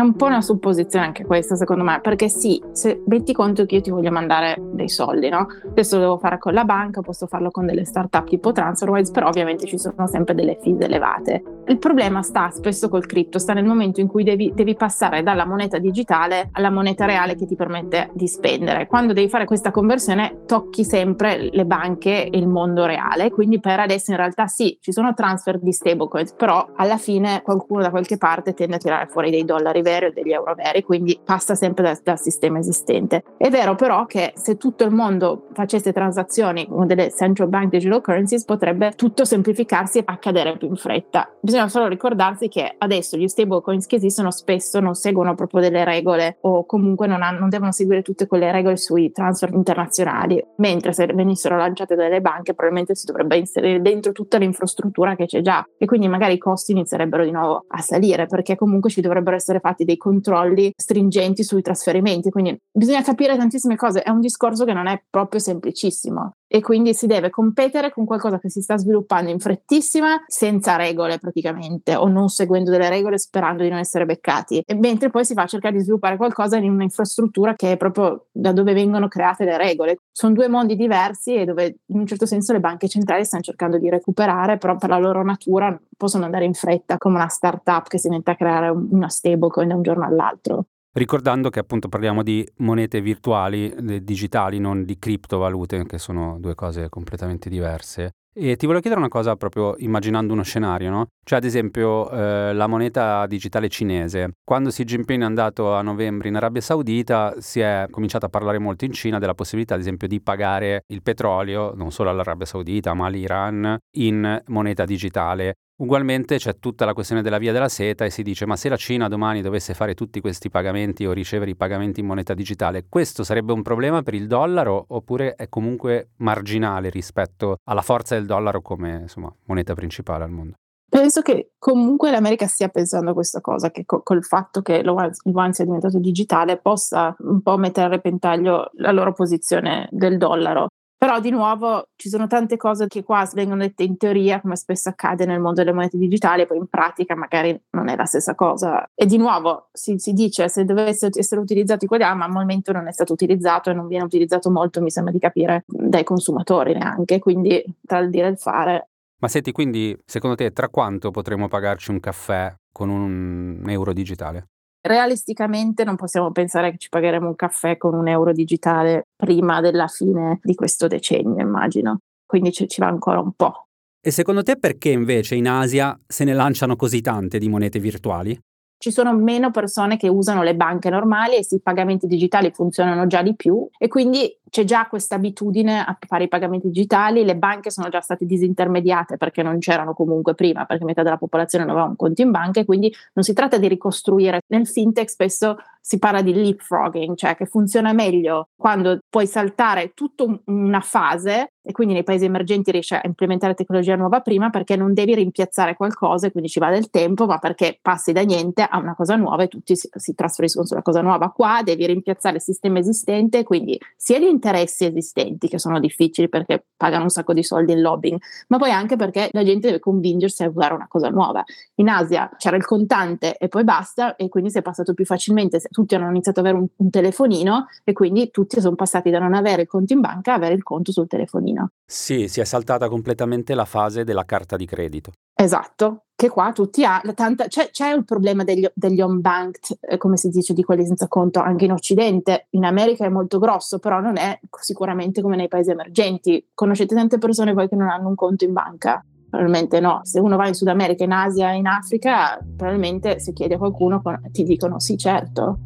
Un 0.00 0.16
po' 0.16 0.26
una 0.26 0.40
supposizione 0.40 1.04
anche 1.04 1.24
questa, 1.24 1.56
secondo 1.56 1.84
me, 1.84 2.00
perché 2.00 2.28
sì, 2.28 2.62
se 2.72 3.02
metti 3.06 3.32
conto 3.32 3.66
che 3.66 3.76
io 3.76 3.80
ti 3.80 3.90
voglio 3.90 4.10
mandare 4.10 4.56
dei 4.72 4.88
soldi, 4.88 5.28
no? 5.28 5.46
Questo 5.72 5.96
lo 5.96 6.02
devo 6.02 6.18
fare 6.18 6.38
con 6.38 6.52
la 6.52 6.64
banca, 6.64 7.00
posso 7.00 7.26
farlo 7.26 7.50
con 7.50 7.66
delle 7.66 7.84
startup 7.84 8.26
tipo 8.26 8.52
TransferWise, 8.52 9.12
però 9.12 9.28
ovviamente 9.28 9.66
ci 9.66 9.78
sono 9.78 10.06
sempre 10.06 10.34
delle 10.34 10.58
fees 10.60 10.80
elevate. 10.80 11.42
Il 11.70 11.78
problema 11.78 12.20
sta 12.22 12.50
spesso 12.50 12.88
col 12.88 13.06
cripto, 13.06 13.38
sta 13.38 13.52
nel 13.52 13.64
momento 13.64 14.00
in 14.00 14.08
cui 14.08 14.24
devi, 14.24 14.50
devi 14.52 14.74
passare 14.74 15.22
dalla 15.22 15.46
moneta 15.46 15.78
digitale 15.78 16.48
alla 16.54 16.68
moneta 16.68 17.04
reale 17.04 17.36
che 17.36 17.46
ti 17.46 17.54
permette 17.54 18.10
di 18.12 18.26
spendere. 18.26 18.88
Quando 18.88 19.12
devi 19.12 19.28
fare 19.28 19.44
questa 19.44 19.70
conversione 19.70 20.42
tocchi 20.46 20.82
sempre 20.82 21.48
le 21.52 21.64
banche 21.64 22.28
e 22.28 22.36
il 22.36 22.48
mondo 22.48 22.86
reale, 22.86 23.30
quindi 23.30 23.60
per 23.60 23.78
adesso 23.78 24.10
in 24.10 24.16
realtà 24.16 24.48
sì, 24.48 24.78
ci 24.80 24.90
sono 24.90 25.14
transfer 25.14 25.60
di 25.60 25.70
stablecoins, 25.72 26.32
però 26.32 26.72
alla 26.74 26.96
fine 26.96 27.40
qualcuno 27.42 27.82
da 27.82 27.90
qualche 27.90 28.16
parte 28.16 28.52
tende 28.52 28.74
a 28.74 28.78
tirare 28.78 29.06
fuori 29.06 29.30
dei 29.30 29.44
dollari 29.44 29.80
veri 29.80 30.06
o 30.06 30.12
degli 30.12 30.32
euro 30.32 30.56
veri, 30.56 30.82
quindi 30.82 31.20
passa 31.24 31.54
sempre 31.54 31.84
dal, 31.84 32.00
dal 32.02 32.18
sistema 32.18 32.58
esistente. 32.58 33.22
È 33.36 33.48
vero 33.48 33.76
però 33.76 34.06
che 34.06 34.32
se 34.34 34.56
tutto 34.56 34.82
il 34.82 34.90
mondo 34.90 35.46
facesse 35.52 35.92
transazioni 35.92 36.66
con 36.66 36.88
delle 36.88 37.12
central 37.12 37.48
bank 37.48 37.68
digital 37.70 38.00
currencies 38.00 38.44
potrebbe 38.44 38.94
tutto 38.96 39.24
semplificarsi 39.24 39.98
e 39.98 40.02
accadere 40.04 40.56
più 40.56 40.66
in 40.66 40.74
fretta. 40.74 41.32
Bisogna 41.40 41.58
solo 41.68 41.88
ricordarsi 41.88 42.48
che 42.48 42.74
adesso 42.78 43.16
gli 43.16 43.28
stablecoins 43.28 43.86
che 43.86 43.96
esistono 43.96 44.30
spesso 44.30 44.80
non 44.80 44.94
seguono 44.94 45.34
proprio 45.34 45.60
delle 45.60 45.84
regole 45.84 46.38
o 46.42 46.64
comunque 46.66 47.06
non, 47.06 47.22
hanno, 47.22 47.40
non 47.40 47.48
devono 47.48 47.72
seguire 47.72 48.02
tutte 48.02 48.26
quelle 48.26 48.50
regole 48.52 48.76
sui 48.76 49.10
transfer 49.12 49.52
internazionali, 49.52 50.42
mentre 50.56 50.92
se 50.92 51.06
venissero 51.06 51.56
lanciate 51.56 51.94
dalle 51.94 52.20
banche 52.20 52.54
probabilmente 52.54 52.94
si 52.94 53.06
dovrebbe 53.06 53.36
inserire 53.36 53.80
dentro 53.80 54.12
tutta 54.12 54.38
l'infrastruttura 54.38 55.16
che 55.16 55.26
c'è 55.26 55.40
già 55.40 55.64
e 55.78 55.86
quindi 55.86 56.08
magari 56.08 56.34
i 56.34 56.38
costi 56.38 56.72
inizierebbero 56.72 57.24
di 57.24 57.30
nuovo 57.30 57.64
a 57.68 57.80
salire 57.80 58.26
perché 58.26 58.56
comunque 58.56 58.90
ci 58.90 59.00
dovrebbero 59.00 59.36
essere 59.36 59.60
fatti 59.60 59.84
dei 59.84 59.96
controlli 59.96 60.72
stringenti 60.76 61.42
sui 61.42 61.62
trasferimenti, 61.62 62.30
quindi 62.30 62.58
bisogna 62.72 63.02
capire 63.02 63.36
tantissime 63.36 63.76
cose, 63.76 64.02
è 64.02 64.10
un 64.10 64.20
discorso 64.20 64.64
che 64.64 64.72
non 64.72 64.86
è 64.86 65.02
proprio 65.08 65.40
semplicissimo 65.40 66.34
e 66.52 66.60
quindi 66.60 66.94
si 66.94 67.06
deve 67.06 67.30
competere 67.30 67.92
con 67.92 68.04
qualcosa 68.04 68.40
che 68.40 68.50
si 68.50 68.60
sta 68.60 68.76
sviluppando 68.76 69.30
in 69.30 69.38
frettissima, 69.38 70.20
senza 70.26 70.74
regole 70.74 71.20
praticamente, 71.20 71.94
o 71.94 72.08
non 72.08 72.28
seguendo 72.28 72.72
delle 72.72 72.88
regole 72.88 73.18
sperando 73.18 73.62
di 73.62 73.68
non 73.68 73.78
essere 73.78 74.04
beccati, 74.04 74.60
e 74.66 74.74
mentre 74.74 75.10
poi 75.10 75.24
si 75.24 75.34
fa 75.34 75.46
cercare 75.46 75.76
di 75.76 75.82
sviluppare 75.82 76.16
qualcosa 76.16 76.56
in 76.56 76.68
un'infrastruttura 76.68 77.54
che 77.54 77.72
è 77.72 77.76
proprio 77.76 78.26
da 78.32 78.50
dove 78.50 78.72
vengono 78.72 79.06
create 79.06 79.44
le 79.44 79.56
regole. 79.56 79.98
Sono 80.10 80.34
due 80.34 80.48
mondi 80.48 80.74
diversi 80.74 81.36
e 81.36 81.44
dove 81.44 81.76
in 81.86 82.00
un 82.00 82.06
certo 82.06 82.26
senso 82.26 82.52
le 82.52 82.58
banche 82.58 82.88
centrali 82.88 83.24
stanno 83.24 83.42
cercando 83.44 83.78
di 83.78 83.88
recuperare, 83.88 84.58
però 84.58 84.76
per 84.76 84.88
la 84.88 84.98
loro 84.98 85.22
natura 85.22 85.80
possono 85.96 86.24
andare 86.24 86.46
in 86.46 86.54
fretta 86.54 86.96
come 86.98 87.14
una 87.14 87.28
startup 87.28 87.86
che 87.86 87.98
si 87.98 88.08
mette 88.08 88.32
a 88.32 88.34
creare 88.34 88.70
una 88.70 89.08
stablecoin 89.08 89.68
da 89.68 89.76
un 89.76 89.82
giorno 89.82 90.04
all'altro. 90.04 90.64
Ricordando 90.92 91.50
che 91.50 91.60
appunto 91.60 91.88
parliamo 91.88 92.24
di 92.24 92.44
monete 92.56 93.00
virtuali, 93.00 93.72
digitali, 94.02 94.58
non 94.58 94.84
di 94.84 94.98
criptovalute, 94.98 95.86
che 95.86 95.98
sono 95.98 96.36
due 96.40 96.56
cose 96.56 96.88
completamente 96.88 97.48
diverse. 97.48 98.10
E 98.32 98.56
ti 98.56 98.64
volevo 98.64 98.80
chiedere 98.80 99.00
una 99.00 99.10
cosa 99.10 99.36
proprio 99.36 99.74
immaginando 99.78 100.32
uno 100.32 100.42
scenario, 100.42 100.90
no? 100.90 101.06
Cioè 101.24 101.38
ad 101.38 101.44
esempio 101.44 102.10
eh, 102.10 102.52
la 102.52 102.66
moneta 102.66 103.26
digitale 103.26 103.68
cinese. 103.68 104.34
Quando 104.44 104.70
Xi 104.70 104.84
Jinping 104.84 105.22
è 105.22 105.24
andato 105.24 105.74
a 105.74 105.82
novembre 105.82 106.28
in 106.28 106.36
Arabia 106.36 106.60
Saudita 106.60 107.34
si 107.38 107.60
è 107.60 107.86
cominciato 107.90 108.26
a 108.26 108.28
parlare 108.28 108.58
molto 108.58 108.84
in 108.84 108.92
Cina 108.92 109.18
della 109.18 109.34
possibilità 109.34 109.74
ad 109.74 109.80
esempio 109.80 110.08
di 110.08 110.20
pagare 110.20 110.84
il 110.88 111.02
petrolio, 111.02 111.72
non 111.74 111.90
solo 111.90 112.10
all'Arabia 112.10 112.46
Saudita 112.46 112.94
ma 112.94 113.06
all'Iran, 113.06 113.76
in 113.96 114.42
moneta 114.46 114.84
digitale. 114.84 115.54
Ugualmente 115.80 116.36
c'è 116.36 116.58
tutta 116.58 116.84
la 116.84 116.92
questione 116.92 117.22
della 117.22 117.38
via 117.38 117.52
della 117.52 117.70
seta 117.70 118.04
e 118.04 118.10
si 118.10 118.22
dice 118.22 118.44
ma 118.44 118.54
se 118.54 118.68
la 118.68 118.76
Cina 118.76 119.08
domani 119.08 119.40
dovesse 119.40 119.72
fare 119.72 119.94
tutti 119.94 120.20
questi 120.20 120.50
pagamenti 120.50 121.06
o 121.06 121.12
ricevere 121.12 121.52
i 121.52 121.56
pagamenti 121.56 122.00
in 122.00 122.06
moneta 122.06 122.34
digitale, 122.34 122.84
questo 122.86 123.24
sarebbe 123.24 123.54
un 123.54 123.62
problema 123.62 124.02
per 124.02 124.12
il 124.12 124.26
dollaro 124.26 124.84
oppure 124.88 125.34
è 125.36 125.48
comunque 125.48 126.10
marginale 126.16 126.90
rispetto 126.90 127.56
alla 127.64 127.80
forza 127.80 128.14
del 128.14 128.26
dollaro 128.26 128.60
come 128.60 128.98
insomma, 129.00 129.34
moneta 129.46 129.72
principale 129.72 130.24
al 130.24 130.30
mondo? 130.30 130.52
Penso 130.86 131.22
che 131.22 131.52
comunque 131.56 132.10
l'America 132.10 132.46
stia 132.46 132.68
pensando 132.68 133.12
a 133.12 133.14
questa 133.14 133.40
cosa, 133.40 133.70
che 133.70 133.86
co- 133.86 134.02
col 134.02 134.22
fatto 134.22 134.60
che 134.60 134.74
il 134.74 135.12
yuan 135.24 135.52
sia 135.54 135.64
diventato 135.64 135.98
digitale 135.98 136.58
possa 136.58 137.16
un 137.20 137.40
po' 137.40 137.56
mettere 137.56 137.86
a 137.86 137.90
repentaglio 137.90 138.70
la 138.74 138.90
loro 138.90 139.14
posizione 139.14 139.88
del 139.92 140.18
dollaro. 140.18 140.66
Però 141.00 141.18
di 141.18 141.30
nuovo 141.30 141.88
ci 141.96 142.10
sono 142.10 142.26
tante 142.26 142.58
cose 142.58 142.86
che 142.86 143.02
qua 143.02 143.26
vengono 143.32 143.62
dette 143.62 143.84
in 143.84 143.96
teoria, 143.96 144.38
come 144.38 144.54
spesso 144.54 144.90
accade 144.90 145.24
nel 145.24 145.40
mondo 145.40 145.62
delle 145.62 145.72
monete 145.72 145.96
digitali, 145.96 146.46
poi 146.46 146.58
in 146.58 146.66
pratica 146.66 147.16
magari 147.16 147.58
non 147.70 147.88
è 147.88 147.96
la 147.96 148.04
stessa 148.04 148.34
cosa. 148.34 148.86
E 148.94 149.06
di 149.06 149.16
nuovo 149.16 149.70
si, 149.72 149.98
si 149.98 150.12
dice 150.12 150.50
se 150.50 150.66
dovesse 150.66 151.08
essere 151.14 151.40
utilizzato 151.40 151.86
quella, 151.86 152.12
ma 152.12 152.26
al 152.26 152.32
momento 152.32 152.70
non 152.72 152.86
è 152.86 152.92
stato 152.92 153.14
utilizzato 153.14 153.70
e 153.70 153.72
non 153.72 153.86
viene 153.86 154.04
utilizzato 154.04 154.50
molto, 154.50 154.82
mi 154.82 154.90
sembra 154.90 155.10
di 155.10 155.18
capire, 155.18 155.64
dai 155.66 156.04
consumatori 156.04 156.74
neanche. 156.74 157.18
Quindi 157.18 157.64
tra 157.86 158.00
il 158.00 158.10
dire 158.10 158.26
e 158.26 158.30
il 158.32 158.38
fare. 158.38 158.88
Ma 159.20 159.28
senti, 159.28 159.52
quindi 159.52 159.98
secondo 160.04 160.36
te 160.36 160.52
tra 160.52 160.68
quanto 160.68 161.10
potremo 161.10 161.48
pagarci 161.48 161.92
un 161.92 162.00
caffè 162.00 162.54
con 162.70 162.90
un 162.90 163.64
euro 163.70 163.94
digitale? 163.94 164.48
Realisticamente 164.82 165.84
non 165.84 165.96
possiamo 165.96 166.32
pensare 166.32 166.70
che 166.70 166.78
ci 166.78 166.88
pagheremo 166.88 167.28
un 167.28 167.34
caffè 167.34 167.76
con 167.76 167.94
un 167.94 168.08
euro 168.08 168.32
digitale 168.32 169.08
prima 169.14 169.60
della 169.60 169.88
fine 169.88 170.38
di 170.42 170.54
questo 170.54 170.86
decennio, 170.86 171.44
immagino. 171.44 171.98
Quindi 172.24 172.52
ci, 172.52 172.66
ci 172.68 172.80
va 172.80 172.86
ancora 172.86 173.20
un 173.20 173.32
po'. 173.32 173.66
E 174.02 174.10
secondo 174.10 174.42
te 174.42 174.56
perché 174.56 174.90
invece 174.90 175.34
in 175.34 175.46
Asia 175.46 175.98
se 176.06 176.24
ne 176.24 176.32
lanciano 176.32 176.76
così 176.76 177.02
tante 177.02 177.38
di 177.38 177.48
monete 177.48 177.78
virtuali? 177.78 178.38
Ci 178.80 178.90
sono 178.90 179.12
meno 179.12 179.50
persone 179.50 179.98
che 179.98 180.08
usano 180.08 180.42
le 180.42 180.54
banche 180.54 180.88
normali 180.88 181.34
e 181.34 181.46
i 181.50 181.60
pagamenti 181.60 182.06
digitali 182.06 182.50
funzionano 182.50 183.06
già 183.06 183.20
di 183.20 183.36
più 183.36 183.68
e 183.76 183.88
quindi 183.88 184.34
c'è 184.48 184.64
già 184.64 184.86
questa 184.86 185.16
abitudine 185.16 185.84
a 185.84 185.98
fare 186.00 186.24
i 186.24 186.28
pagamenti 186.28 186.68
digitali, 186.68 187.22
le 187.22 187.36
banche 187.36 187.70
sono 187.70 187.90
già 187.90 188.00
state 188.00 188.24
disintermediate 188.24 189.18
perché 189.18 189.42
non 189.42 189.58
c'erano 189.58 189.92
comunque 189.92 190.34
prima, 190.34 190.64
perché 190.64 190.84
metà 190.86 191.02
della 191.02 191.18
popolazione 191.18 191.66
non 191.66 191.74
aveva 191.74 191.90
un 191.90 191.96
conto 191.96 192.22
in 192.22 192.30
banca 192.30 192.60
e 192.60 192.64
quindi 192.64 192.90
non 193.12 193.22
si 193.22 193.34
tratta 193.34 193.58
di 193.58 193.68
ricostruire. 193.68 194.40
Nel 194.46 194.66
fintech 194.66 195.10
spesso 195.10 195.58
si 195.80 195.98
parla 195.98 196.22
di 196.22 196.34
leapfrogging, 196.34 197.16
cioè 197.16 197.36
che 197.36 197.46
funziona 197.46 197.92
meglio 197.92 198.48
quando 198.56 199.00
puoi 199.08 199.26
saltare 199.26 199.92
tutta 199.94 200.24
una 200.44 200.80
fase 200.80 201.52
e 201.62 201.72
quindi 201.72 201.92
nei 201.92 202.04
paesi 202.04 202.24
emergenti 202.24 202.70
riesci 202.70 202.94
a 202.94 203.00
implementare 203.04 203.54
tecnologia 203.54 203.94
nuova 203.94 204.20
prima 204.20 204.48
perché 204.48 204.76
non 204.76 204.94
devi 204.94 205.14
rimpiazzare 205.14 205.76
qualcosa 205.76 206.26
e 206.26 206.30
quindi 206.30 206.48
ci 206.48 206.58
va 206.58 206.70
del 206.70 206.88
tempo, 206.88 207.26
ma 207.26 207.38
perché 207.38 207.78
passi 207.80 208.12
da 208.12 208.22
niente 208.22 208.62
a 208.62 208.78
una 208.78 208.94
cosa 208.94 209.14
nuova 209.16 209.42
e 209.42 209.48
tutti 209.48 209.76
si, 209.76 209.88
si 209.92 210.14
trasferiscono 210.14 210.64
sulla 210.66 210.82
cosa 210.82 211.02
nuova. 211.02 211.30
Qua 211.30 211.60
devi 211.62 211.86
rimpiazzare 211.86 212.36
il 212.36 212.42
sistema 212.42 212.78
esistente, 212.78 213.42
quindi 213.42 213.78
sia 213.96 214.18
gli 214.18 214.24
interessi 214.24 214.86
esistenti 214.86 215.48
che 215.48 215.58
sono 215.58 215.78
difficili 215.80 216.28
perché 216.28 216.64
pagano 216.76 217.04
un 217.04 217.10
sacco 217.10 217.34
di 217.34 217.42
soldi 217.42 217.72
in 217.72 217.82
lobbying, 217.82 218.18
ma 218.48 218.56
poi 218.56 218.70
anche 218.70 218.96
perché 218.96 219.28
la 219.32 219.44
gente 219.44 219.66
deve 219.66 219.80
convincersi 219.80 220.42
a 220.44 220.48
usare 220.48 220.72
una 220.72 220.88
cosa 220.88 221.10
nuova. 221.10 221.44
In 221.76 221.88
Asia 221.88 222.30
c'era 222.38 222.56
il 222.56 222.64
contante 222.64 223.36
e 223.36 223.48
poi 223.48 223.64
basta 223.64 224.16
e 224.16 224.28
quindi 224.28 224.50
si 224.50 224.58
è 224.58 224.62
passato 224.62 224.94
più 224.94 225.04
facilmente, 225.04 225.60
tutti 225.70 225.94
hanno 225.94 226.08
iniziato 226.08 226.40
ad 226.40 226.46
avere 226.46 226.60
un, 226.60 226.68
un 226.76 226.90
telefonino 226.90 227.66
e 227.84 227.92
quindi 227.92 228.30
tutti 228.30 228.60
sono 228.60 228.74
passati 228.74 229.10
da 229.10 229.18
non 229.18 229.34
avere 229.34 229.62
il 229.62 229.68
conto 229.68 229.92
in 229.92 230.00
banca 230.00 230.32
a 230.32 230.36
avere 230.36 230.54
il 230.54 230.62
conto 230.62 230.92
sul 230.92 231.06
telefonino. 231.06 231.70
Sì, 231.86 232.28
si 232.28 232.40
è 232.40 232.44
saltata 232.44 232.88
completamente 232.88 233.54
la 233.54 233.64
fase 233.64 234.04
della 234.04 234.24
carta 234.24 234.56
di 234.56 234.66
credito. 234.66 235.12
Esatto, 235.34 236.04
che 236.14 236.28
qua 236.28 236.52
tutti 236.52 236.84
hanno, 236.84 237.14
tanta, 237.14 237.46
c'è, 237.46 237.70
c'è, 237.70 237.94
il 237.94 238.04
problema 238.04 238.44
degli, 238.44 238.66
degli 238.74 239.00
on-banked, 239.00 239.78
eh, 239.80 239.96
come 239.96 240.18
si 240.18 240.28
dice, 240.28 240.52
di 240.52 240.62
quelli 240.62 240.84
senza 240.84 241.08
conto 241.08 241.40
anche 241.40 241.64
in 241.64 241.72
Occidente, 241.72 242.48
in 242.50 242.64
America 242.64 243.06
è 243.06 243.08
molto 243.08 243.38
grosso, 243.38 243.78
però 243.78 244.00
non 244.00 244.18
è 244.18 244.38
sicuramente 244.60 245.22
come 245.22 245.36
nei 245.36 245.48
paesi 245.48 245.70
emergenti. 245.70 246.46
Conoscete 246.52 246.94
tante 246.94 247.16
persone 247.16 247.54
poi 247.54 247.68
che 247.68 247.76
non 247.76 247.88
hanno 247.88 248.08
un 248.08 248.16
conto 248.16 248.44
in 248.44 248.52
banca? 248.52 249.02
Probabilmente 249.30 249.80
no. 249.80 250.00
Se 250.02 250.18
uno 250.18 250.36
va 250.36 250.48
in 250.48 250.54
Sud 250.54 250.68
America, 250.68 251.04
in 251.04 251.12
Asia, 251.12 251.52
in 251.52 251.66
Africa, 251.66 252.38
probabilmente 252.56 253.20
se 253.20 253.32
chiede 253.32 253.54
a 253.54 253.58
qualcuno 253.58 254.02
ti 254.32 254.42
dicono 254.42 254.80
sì, 254.80 254.98
certo. 254.98 255.58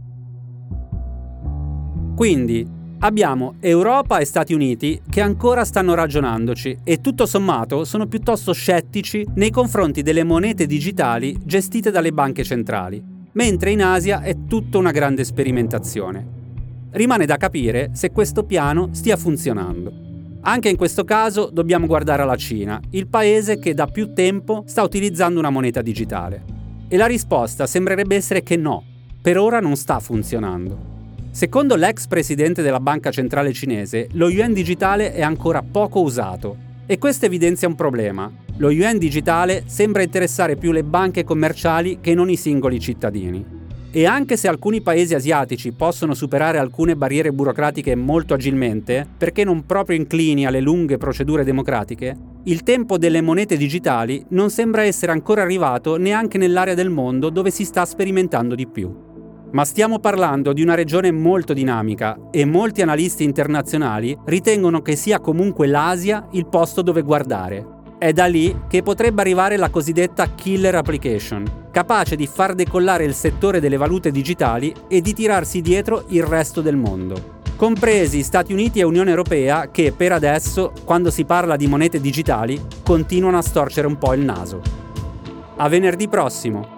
Quindi 2.14 2.82
Abbiamo 3.04 3.56
Europa 3.60 4.18
e 4.18 4.24
Stati 4.24 4.54
Uniti 4.54 5.02
che 5.10 5.20
ancora 5.20 5.66
stanno 5.66 5.92
ragionandoci 5.94 6.78
e 6.84 7.02
tutto 7.02 7.26
sommato 7.26 7.84
sono 7.84 8.06
piuttosto 8.06 8.54
scettici 8.54 9.26
nei 9.34 9.50
confronti 9.50 10.00
delle 10.00 10.24
monete 10.24 10.64
digitali 10.64 11.38
gestite 11.44 11.90
dalle 11.90 12.12
banche 12.12 12.44
centrali, 12.44 13.04
mentre 13.32 13.72
in 13.72 13.82
Asia 13.82 14.22
è 14.22 14.46
tutta 14.46 14.78
una 14.78 14.90
grande 14.90 15.22
sperimentazione. 15.22 16.26
Rimane 16.92 17.26
da 17.26 17.36
capire 17.36 17.90
se 17.92 18.10
questo 18.10 18.44
piano 18.44 18.88
stia 18.92 19.18
funzionando. 19.18 20.13
Anche 20.46 20.68
in 20.68 20.76
questo 20.76 21.04
caso 21.04 21.48
dobbiamo 21.50 21.86
guardare 21.86 22.20
alla 22.20 22.36
Cina, 22.36 22.78
il 22.90 23.06
paese 23.06 23.58
che 23.58 23.72
da 23.72 23.86
più 23.86 24.12
tempo 24.12 24.64
sta 24.66 24.82
utilizzando 24.82 25.38
una 25.38 25.48
moneta 25.48 25.80
digitale. 25.80 26.44
E 26.86 26.98
la 26.98 27.06
risposta 27.06 27.66
sembrerebbe 27.66 28.14
essere 28.14 28.42
che 28.42 28.56
no, 28.56 28.84
per 29.22 29.38
ora 29.38 29.58
non 29.60 29.74
sta 29.74 30.00
funzionando. 30.00 30.92
Secondo 31.30 31.76
l'ex 31.76 32.06
presidente 32.06 32.60
della 32.60 32.78
banca 32.78 33.10
centrale 33.10 33.54
cinese, 33.54 34.08
lo 34.12 34.28
yuan 34.28 34.52
digitale 34.52 35.14
è 35.14 35.22
ancora 35.22 35.62
poco 35.62 36.02
usato. 36.02 36.56
E 36.84 36.98
questo 36.98 37.24
evidenzia 37.24 37.66
un 37.66 37.74
problema. 37.74 38.30
Lo 38.58 38.68
yuan 38.68 38.98
digitale 38.98 39.62
sembra 39.64 40.02
interessare 40.02 40.56
più 40.56 40.72
le 40.72 40.84
banche 40.84 41.24
commerciali 41.24 42.00
che 42.02 42.12
non 42.12 42.28
i 42.28 42.36
singoli 42.36 42.78
cittadini. 42.78 43.53
E 43.96 44.06
anche 44.06 44.36
se 44.36 44.48
alcuni 44.48 44.80
paesi 44.80 45.14
asiatici 45.14 45.70
possono 45.70 46.14
superare 46.14 46.58
alcune 46.58 46.96
barriere 46.96 47.30
burocratiche 47.30 47.94
molto 47.94 48.34
agilmente, 48.34 49.06
perché 49.16 49.44
non 49.44 49.66
proprio 49.66 49.96
inclini 49.96 50.44
alle 50.44 50.60
lunghe 50.60 50.96
procedure 50.96 51.44
democratiche, 51.44 52.16
il 52.42 52.64
tempo 52.64 52.98
delle 52.98 53.20
monete 53.20 53.56
digitali 53.56 54.24
non 54.30 54.50
sembra 54.50 54.82
essere 54.82 55.12
ancora 55.12 55.42
arrivato 55.42 55.96
neanche 55.96 56.38
nell'area 56.38 56.74
del 56.74 56.90
mondo 56.90 57.30
dove 57.30 57.52
si 57.52 57.64
sta 57.64 57.84
sperimentando 57.84 58.56
di 58.56 58.66
più. 58.66 58.92
Ma 59.52 59.64
stiamo 59.64 60.00
parlando 60.00 60.52
di 60.52 60.60
una 60.60 60.74
regione 60.74 61.12
molto 61.12 61.52
dinamica 61.52 62.18
e 62.32 62.44
molti 62.44 62.82
analisti 62.82 63.22
internazionali 63.22 64.18
ritengono 64.24 64.82
che 64.82 64.96
sia 64.96 65.20
comunque 65.20 65.68
l'Asia 65.68 66.26
il 66.32 66.48
posto 66.48 66.82
dove 66.82 67.02
guardare. 67.02 67.73
È 68.04 68.12
da 68.12 68.26
lì 68.26 68.64
che 68.68 68.82
potrebbe 68.82 69.22
arrivare 69.22 69.56
la 69.56 69.70
cosiddetta 69.70 70.34
killer 70.34 70.74
application, 70.74 71.68
capace 71.70 72.16
di 72.16 72.26
far 72.26 72.54
decollare 72.54 73.06
il 73.06 73.14
settore 73.14 73.60
delle 73.60 73.78
valute 73.78 74.10
digitali 74.10 74.74
e 74.88 75.00
di 75.00 75.14
tirarsi 75.14 75.62
dietro 75.62 76.04
il 76.08 76.22
resto 76.22 76.60
del 76.60 76.76
mondo. 76.76 77.40
Compresi 77.56 78.22
Stati 78.22 78.52
Uniti 78.52 78.78
e 78.78 78.82
Unione 78.82 79.08
Europea 79.08 79.70
che 79.70 79.92
per 79.92 80.12
adesso, 80.12 80.74
quando 80.84 81.10
si 81.10 81.24
parla 81.24 81.56
di 81.56 81.66
monete 81.66 81.98
digitali, 81.98 82.60
continuano 82.82 83.38
a 83.38 83.42
storcere 83.42 83.86
un 83.86 83.96
po' 83.96 84.12
il 84.12 84.22
naso. 84.22 84.60
A 85.56 85.66
venerdì 85.70 86.06
prossimo! 86.06 86.73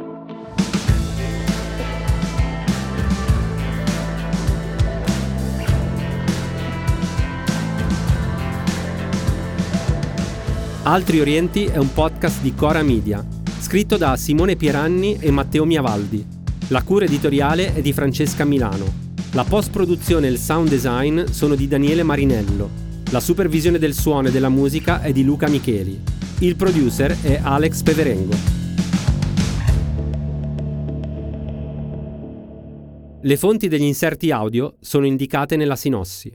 Altri 10.88 11.18
Orienti 11.18 11.64
è 11.64 11.78
un 11.78 11.92
podcast 11.92 12.40
di 12.42 12.54
Cora 12.54 12.80
Media, 12.84 13.26
scritto 13.58 13.96
da 13.96 14.16
Simone 14.16 14.54
Pieranni 14.54 15.16
e 15.18 15.32
Matteo 15.32 15.64
Miavaldi. 15.64 16.24
La 16.68 16.84
cura 16.84 17.06
editoriale 17.06 17.74
è 17.74 17.82
di 17.82 17.92
Francesca 17.92 18.44
Milano. 18.44 18.84
La 19.32 19.42
post-produzione 19.42 20.28
e 20.28 20.30
il 20.30 20.38
sound 20.38 20.68
design 20.68 21.24
sono 21.24 21.56
di 21.56 21.66
Daniele 21.66 22.04
Marinello. 22.04 22.70
La 23.10 23.18
supervisione 23.18 23.80
del 23.80 23.94
suono 23.94 24.28
e 24.28 24.30
della 24.30 24.48
musica 24.48 25.02
è 25.02 25.10
di 25.10 25.24
Luca 25.24 25.48
Micheli. 25.48 26.00
Il 26.38 26.54
producer 26.54 27.18
è 27.20 27.40
Alex 27.42 27.82
Peverengo. 27.82 28.36
Le 33.22 33.36
fonti 33.36 33.66
degli 33.66 33.82
inserti 33.82 34.30
audio 34.30 34.76
sono 34.78 35.04
indicate 35.04 35.56
nella 35.56 35.74
sinossi. 35.74 36.32